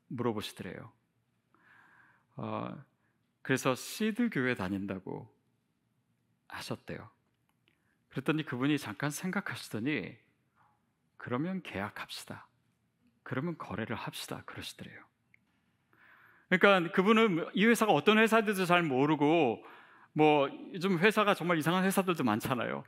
물어보시더래요. 0.07 0.91
어, 2.35 2.83
그래서 3.41 3.75
시드 3.75 4.29
교회 4.29 4.55
다닌다고 4.55 5.33
하셨대요. 6.47 7.09
그랬더니 8.09 8.43
그분이 8.43 8.77
잠깐 8.77 9.09
생각하시더니 9.09 10.17
그러면 11.17 11.61
계약합시다. 11.61 12.47
그러면 13.23 13.57
거래를 13.57 13.95
합시다. 13.95 14.43
그러시더래요. 14.45 15.01
그러니까 16.49 16.91
그분은 16.91 17.47
이 17.53 17.65
회사가 17.65 17.93
어떤 17.93 18.17
회사인지도 18.17 18.65
잘 18.65 18.83
모르고 18.83 19.63
뭐 20.13 20.49
요즘 20.73 20.99
회사가 20.99 21.33
정말 21.33 21.57
이상한 21.57 21.85
회사들도 21.85 22.23
많잖아요. 22.25 22.83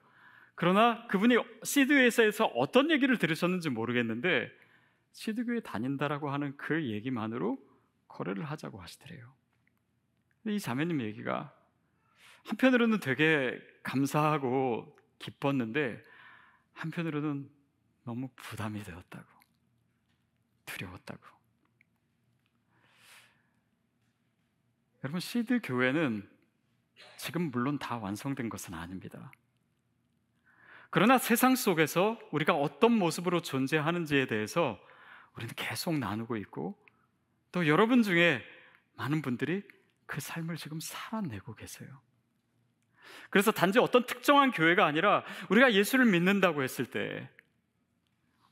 그러나 0.55 1.07
그분이 1.07 1.35
시드 1.63 1.93
회사에서 1.93 2.45
어떤 2.45 2.91
얘기를 2.91 3.17
들으셨는지 3.17 3.69
모르겠는데 3.69 4.51
시드 5.11 5.45
교회 5.45 5.59
다닌다라고 5.59 6.29
하는 6.29 6.55
그 6.57 6.89
얘기만으로 6.89 7.57
거래를 8.07 8.43
하자고 8.45 8.81
하시더래요. 8.81 9.33
이 10.45 10.59
자매님 10.59 11.01
얘기가 11.01 11.53
한편으로는 12.45 12.99
되게 12.99 13.59
감사하고 13.83 14.97
기뻤는데 15.19 16.03
한편으로는 16.73 17.49
너무 18.03 18.29
부담이 18.35 18.83
되었다고 18.83 19.25
두려웠다고. 20.65 21.21
여러분 25.03 25.19
시드 25.19 25.61
교회는 25.63 26.29
지금 27.17 27.51
물론 27.51 27.77
다 27.77 27.97
완성된 27.97 28.49
것은 28.49 28.73
아닙니다. 28.73 29.31
그러나 30.93 31.17
세상 31.17 31.55
속에서 31.55 32.19
우리가 32.29 32.53
어떤 32.53 32.91
모습으로 32.91 33.41
존재하는지에 33.41 34.27
대해서 34.27 34.79
우리는 35.35 35.51
계속 35.55 35.97
나누고 35.97 36.37
있고 36.37 36.77
또 37.51 37.65
여러분 37.65 38.03
중에 38.03 38.43
많은 38.93 39.23
분들이 39.23 39.63
그 40.05 40.21
삶을 40.21 40.55
지금 40.55 40.79
살아내고 40.79 41.55
계세요. 41.55 41.89
그래서 43.31 43.51
단지 43.51 43.79
어떤 43.79 44.05
특정한 44.05 44.51
교회가 44.51 44.85
아니라 44.85 45.23
우리가 45.49 45.73
예수를 45.73 46.05
믿는다고 46.05 46.61
했을 46.61 46.85
때 46.85 47.27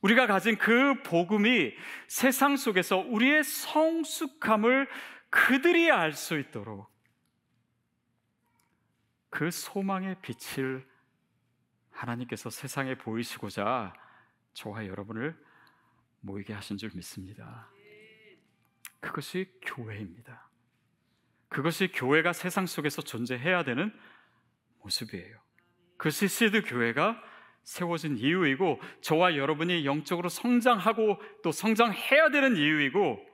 우리가 0.00 0.26
가진 0.26 0.58
그 0.58 1.00
복음이 1.04 1.72
세상 2.08 2.56
속에서 2.56 2.96
우리의 2.96 3.44
성숙함을 3.44 4.88
그들이 5.30 5.92
알 5.92 6.12
수 6.12 6.36
있도록 6.40 6.90
그 9.30 9.52
소망의 9.52 10.16
빛을 10.22 10.90
하나님께서 12.02 12.50
세상에 12.50 12.96
보이시고자 12.96 13.92
저와 14.54 14.86
여러분을 14.86 15.36
모이게 16.20 16.52
하신 16.52 16.76
줄 16.76 16.90
믿습니다. 16.94 17.68
그것이 19.00 19.52
교회입니다. 19.62 20.48
그것이 21.48 21.88
교회가 21.92 22.32
세상 22.32 22.66
속에서 22.66 23.02
존재해야 23.02 23.62
되는 23.64 23.92
모습이에요. 24.82 25.38
그것이 25.96 26.28
시드 26.28 26.62
교회가 26.62 27.22
세워진 27.62 28.18
이유이고 28.18 28.80
저와 29.00 29.36
여러분이 29.36 29.86
영적으로 29.86 30.28
성장하고 30.28 31.20
또 31.44 31.52
성장해야 31.52 32.30
되는 32.30 32.56
이유이고 32.56 33.24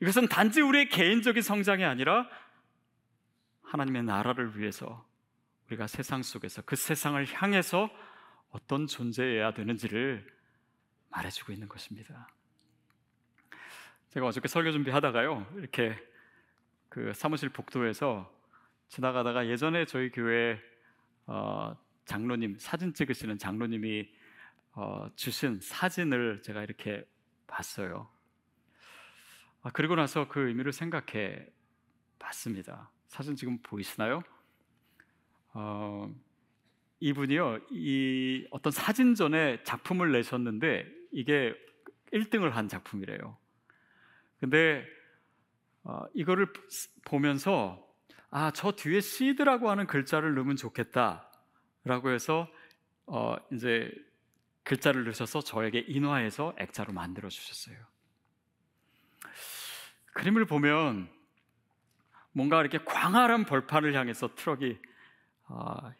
이것은 0.00 0.28
단지 0.28 0.62
우리의 0.62 0.88
개인적인 0.88 1.42
성장이 1.42 1.84
아니라 1.84 2.26
하나님의 3.62 4.04
나라를 4.04 4.58
위해서 4.58 5.06
우리가 5.66 5.86
세상 5.86 6.22
속에서 6.22 6.62
그 6.62 6.76
세상을 6.76 7.26
향해서 7.34 7.90
어떤 8.54 8.86
존재여야 8.86 9.52
되는지를 9.52 10.24
말해주고 11.10 11.52
있는 11.52 11.68
것입니다. 11.68 12.28
제가 14.10 14.26
어저께 14.28 14.46
설교 14.46 14.70
준비하다가요, 14.70 15.54
이렇게 15.56 16.00
그 16.88 17.12
사무실 17.14 17.48
복도에서 17.48 18.32
지나가다가 18.86 19.48
예전에 19.48 19.86
저희 19.86 20.08
교회 20.12 20.60
어, 21.26 21.76
장로님 22.04 22.56
사진 22.60 22.94
찍으시는 22.94 23.38
장로님이 23.38 24.08
어, 24.74 25.08
주신 25.16 25.58
사진을 25.60 26.42
제가 26.42 26.62
이렇게 26.62 27.04
봤어요. 27.48 28.08
아, 29.62 29.70
그리고 29.72 29.96
나서 29.96 30.28
그 30.28 30.46
의미를 30.46 30.72
생각해 30.72 31.44
봤습니다. 32.20 32.88
사진 33.08 33.34
지금 33.34 33.58
보이시나요? 33.62 34.22
어, 35.54 36.14
이분이요, 37.04 37.58
이 37.70 38.46
어떤 38.50 38.72
사진전에 38.72 39.62
작품을 39.62 40.10
내셨는데 40.12 40.86
이게 41.12 41.54
1등을 42.14 42.52
한 42.52 42.66
작품이래요. 42.66 43.36
근데 44.40 44.86
어, 45.82 46.06
이거를 46.14 46.50
보면서 47.04 47.86
아, 48.30 48.50
저 48.52 48.72
뒤에 48.72 49.02
시드라고 49.02 49.68
하는 49.68 49.86
글자를 49.86 50.34
넣으면 50.34 50.56
좋겠다라고 50.56 52.10
해서 52.10 52.48
어, 53.04 53.36
이제 53.52 53.92
글자를 54.62 55.04
넣으셔서 55.04 55.42
저에게 55.42 55.80
인화해서 55.80 56.54
액자로 56.56 56.94
만들어 56.94 57.28
주셨어요. 57.28 57.76
그림을 60.14 60.46
보면 60.46 61.10
뭔가 62.32 62.62
이렇게 62.62 62.78
광활한 62.78 63.44
벌판을 63.44 63.94
향해서 63.94 64.34
트럭이 64.36 64.78
어, 65.48 65.92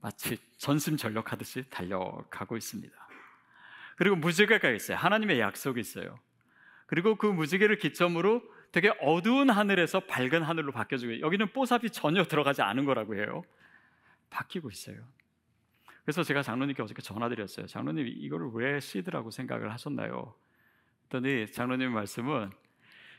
마치 0.00 0.38
전심전력하듯이 0.56 1.64
달려가고 1.70 2.56
있습니다. 2.56 2.94
그리고 3.96 4.16
무지개가 4.16 4.70
있어요. 4.70 4.96
하나님의 4.96 5.40
약속이 5.40 5.78
있어요. 5.80 6.18
그리고 6.86 7.16
그 7.16 7.26
무지개를 7.26 7.76
기점으로 7.76 8.42
되게 8.72 8.92
어두운 9.00 9.50
하늘에서 9.50 10.00
밝은 10.00 10.42
하늘로 10.42 10.72
바뀌어지고 10.72 11.20
여기는 11.20 11.52
뽀샵이 11.52 11.90
전혀 11.90 12.24
들어가지 12.24 12.62
않은 12.62 12.84
거라고 12.84 13.14
해요. 13.14 13.42
바뀌고 14.30 14.70
있어요. 14.70 14.96
그래서 16.04 16.22
제가 16.22 16.42
장로님께 16.42 16.82
어저께 16.82 17.02
전화드렸어요. 17.02 17.66
장로님 17.66 18.06
이거를 18.06 18.50
왜 18.54 18.80
시드라고 18.80 19.30
생각을 19.30 19.70
하셨나요? 19.72 20.34
그랬더니 21.08 21.52
장로님 21.52 21.92
말씀은 21.92 22.50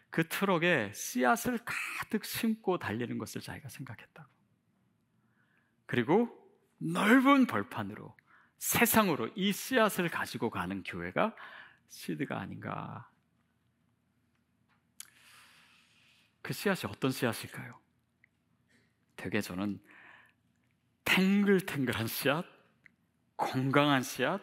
그 0.09 0.27
트럭에 0.27 0.91
씨앗을 0.93 1.59
가득 1.63 2.25
심고 2.25 2.79
달리는 2.79 3.17
것을 3.17 3.39
자기가 3.39 3.69
생각했다고. 3.69 4.29
그리고 5.85 6.40
넓은 6.81 7.45
벌판으로 7.45 8.15
세상으로 8.57 9.29
이 9.35 9.51
씨앗을 9.51 10.09
가지고 10.09 10.49
가는 10.49 10.83
교회가 10.83 11.35
시드가 11.89 12.39
아닌가 12.39 13.09
그 16.41 16.53
씨앗이 16.53 16.91
어떤 16.91 17.11
씨앗일까요? 17.11 17.79
되게 19.15 19.41
저는 19.41 19.79
탱글탱글한 21.05 22.07
씨앗, 22.07 22.45
건강한 23.37 24.01
씨앗, 24.01 24.41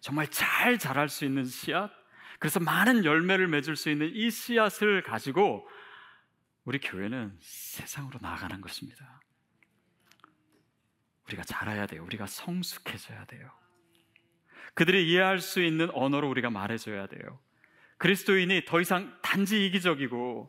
정말 0.00 0.28
잘 0.28 0.78
자랄 0.78 1.08
수 1.08 1.24
있는 1.24 1.44
씨앗, 1.44 1.90
그래서 2.38 2.60
많은 2.60 3.04
열매를 3.04 3.48
맺을 3.48 3.76
수 3.76 3.90
있는 3.90 4.10
이 4.14 4.30
씨앗을 4.30 5.02
가지고 5.02 5.68
우리 6.64 6.78
교회는 6.78 7.36
세상으로 7.40 8.18
나아가는 8.22 8.60
것입니다. 8.60 9.20
우리가 11.28 11.42
자라야 11.44 11.86
돼요. 11.86 12.04
우리가 12.04 12.26
성숙해져야 12.26 13.24
돼요. 13.26 13.50
그들이 14.74 15.10
이해할 15.10 15.40
수 15.40 15.62
있는 15.62 15.90
언어로 15.92 16.28
우리가 16.28 16.50
말해줘야 16.50 17.06
돼요. 17.06 17.40
그리스도인이 17.98 18.64
더 18.66 18.80
이상 18.80 19.18
단지 19.22 19.66
이기적이고 19.66 20.48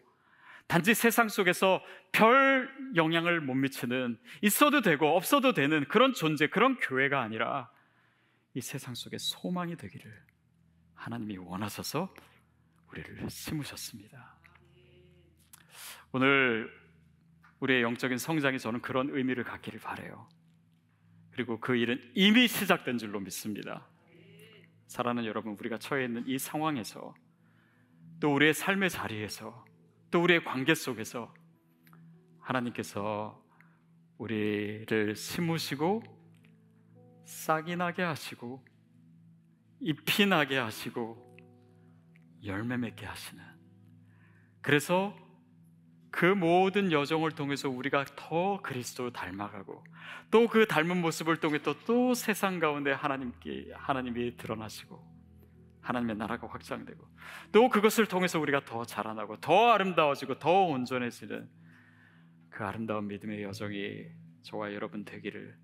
단지 0.67 0.93
세상 0.93 1.29
속에서 1.29 1.83
별 2.11 2.71
영향을 2.95 3.41
못 3.41 3.55
미치는 3.55 4.19
있어도 4.43 4.81
되고 4.81 5.17
없어도 5.17 5.53
되는 5.53 5.83
그런 5.87 6.13
존재, 6.13 6.47
그런 6.47 6.77
교회가 6.77 7.21
아니라 7.21 7.71
이 8.53 8.61
세상 8.61 8.93
속에 8.93 9.17
소망이 9.17 9.75
되기를 9.75 10.23
하나님이 10.93 11.37
원하셔서 11.37 12.13
우리를 12.91 13.29
심으셨습니다. 13.29 14.37
오늘 16.11 16.71
우리의 17.59 17.81
영적인 17.81 18.17
성장이 18.17 18.59
저는 18.59 18.81
그런 18.81 19.09
의미를 19.09 19.43
갖기를 19.43 19.79
바래요. 19.79 20.29
그리고 21.39 21.57
그 21.57 21.73
일은 21.73 22.01
이미 22.15 22.49
시작된 22.49 22.97
줄로 22.97 23.21
믿습니다. 23.21 23.87
사랑하는 24.87 25.23
여러분, 25.23 25.55
우리가 25.57 25.77
처해 25.77 26.03
있는 26.03 26.27
이 26.27 26.37
상황에서 26.37 27.15
또 28.19 28.33
우리의 28.33 28.53
삶의 28.53 28.89
자리에서 28.89 29.63
또 30.11 30.21
우리의 30.21 30.43
관계 30.43 30.75
속에서 30.75 31.33
하나님께서 32.41 33.41
우리를 34.17 35.15
심으시고 35.15 36.03
싹이 37.23 37.77
나게 37.77 38.01
하시고 38.01 38.61
잎이 39.79 40.27
나게 40.27 40.57
하시고 40.57 41.37
열매 42.43 42.75
맺게 42.75 43.05
하시는 43.05 43.41
그래서 44.59 45.15
그 46.11 46.25
모든 46.25 46.91
여정을 46.91 47.31
통해서 47.31 47.69
우리가 47.69 48.05
더 48.15 48.61
그리스도를 48.61 49.13
닮아가고 49.13 49.83
또 50.31 50.47
그 50.47 50.65
닮은 50.67 51.01
모습을 51.01 51.37
통해 51.37 51.59
또, 51.59 51.75
또 51.85 52.13
세상 52.13 52.59
가운데 52.59 52.91
하나님께 52.91 53.71
하나님이 53.75 54.37
드러나시고 54.37 54.99
하나님의 55.81 56.17
나라가 56.17 56.47
확장되고 56.47 57.07
또 57.51 57.69
그것을 57.69 58.05
통해서 58.05 58.39
우리가 58.39 58.65
더 58.65 58.85
자라나고 58.85 59.37
더 59.37 59.71
아름다워지고 59.71 60.39
더 60.39 60.63
온전해지는 60.65 61.49
그 62.49 62.63
아름다운 62.63 63.07
믿음의 63.07 63.43
여정이 63.43 64.05
저와 64.43 64.73
여러분 64.73 65.05
되기를 65.05 65.57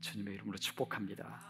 주님의 0.00 0.34
이름으로 0.34 0.58
축복합니다. 0.58 1.40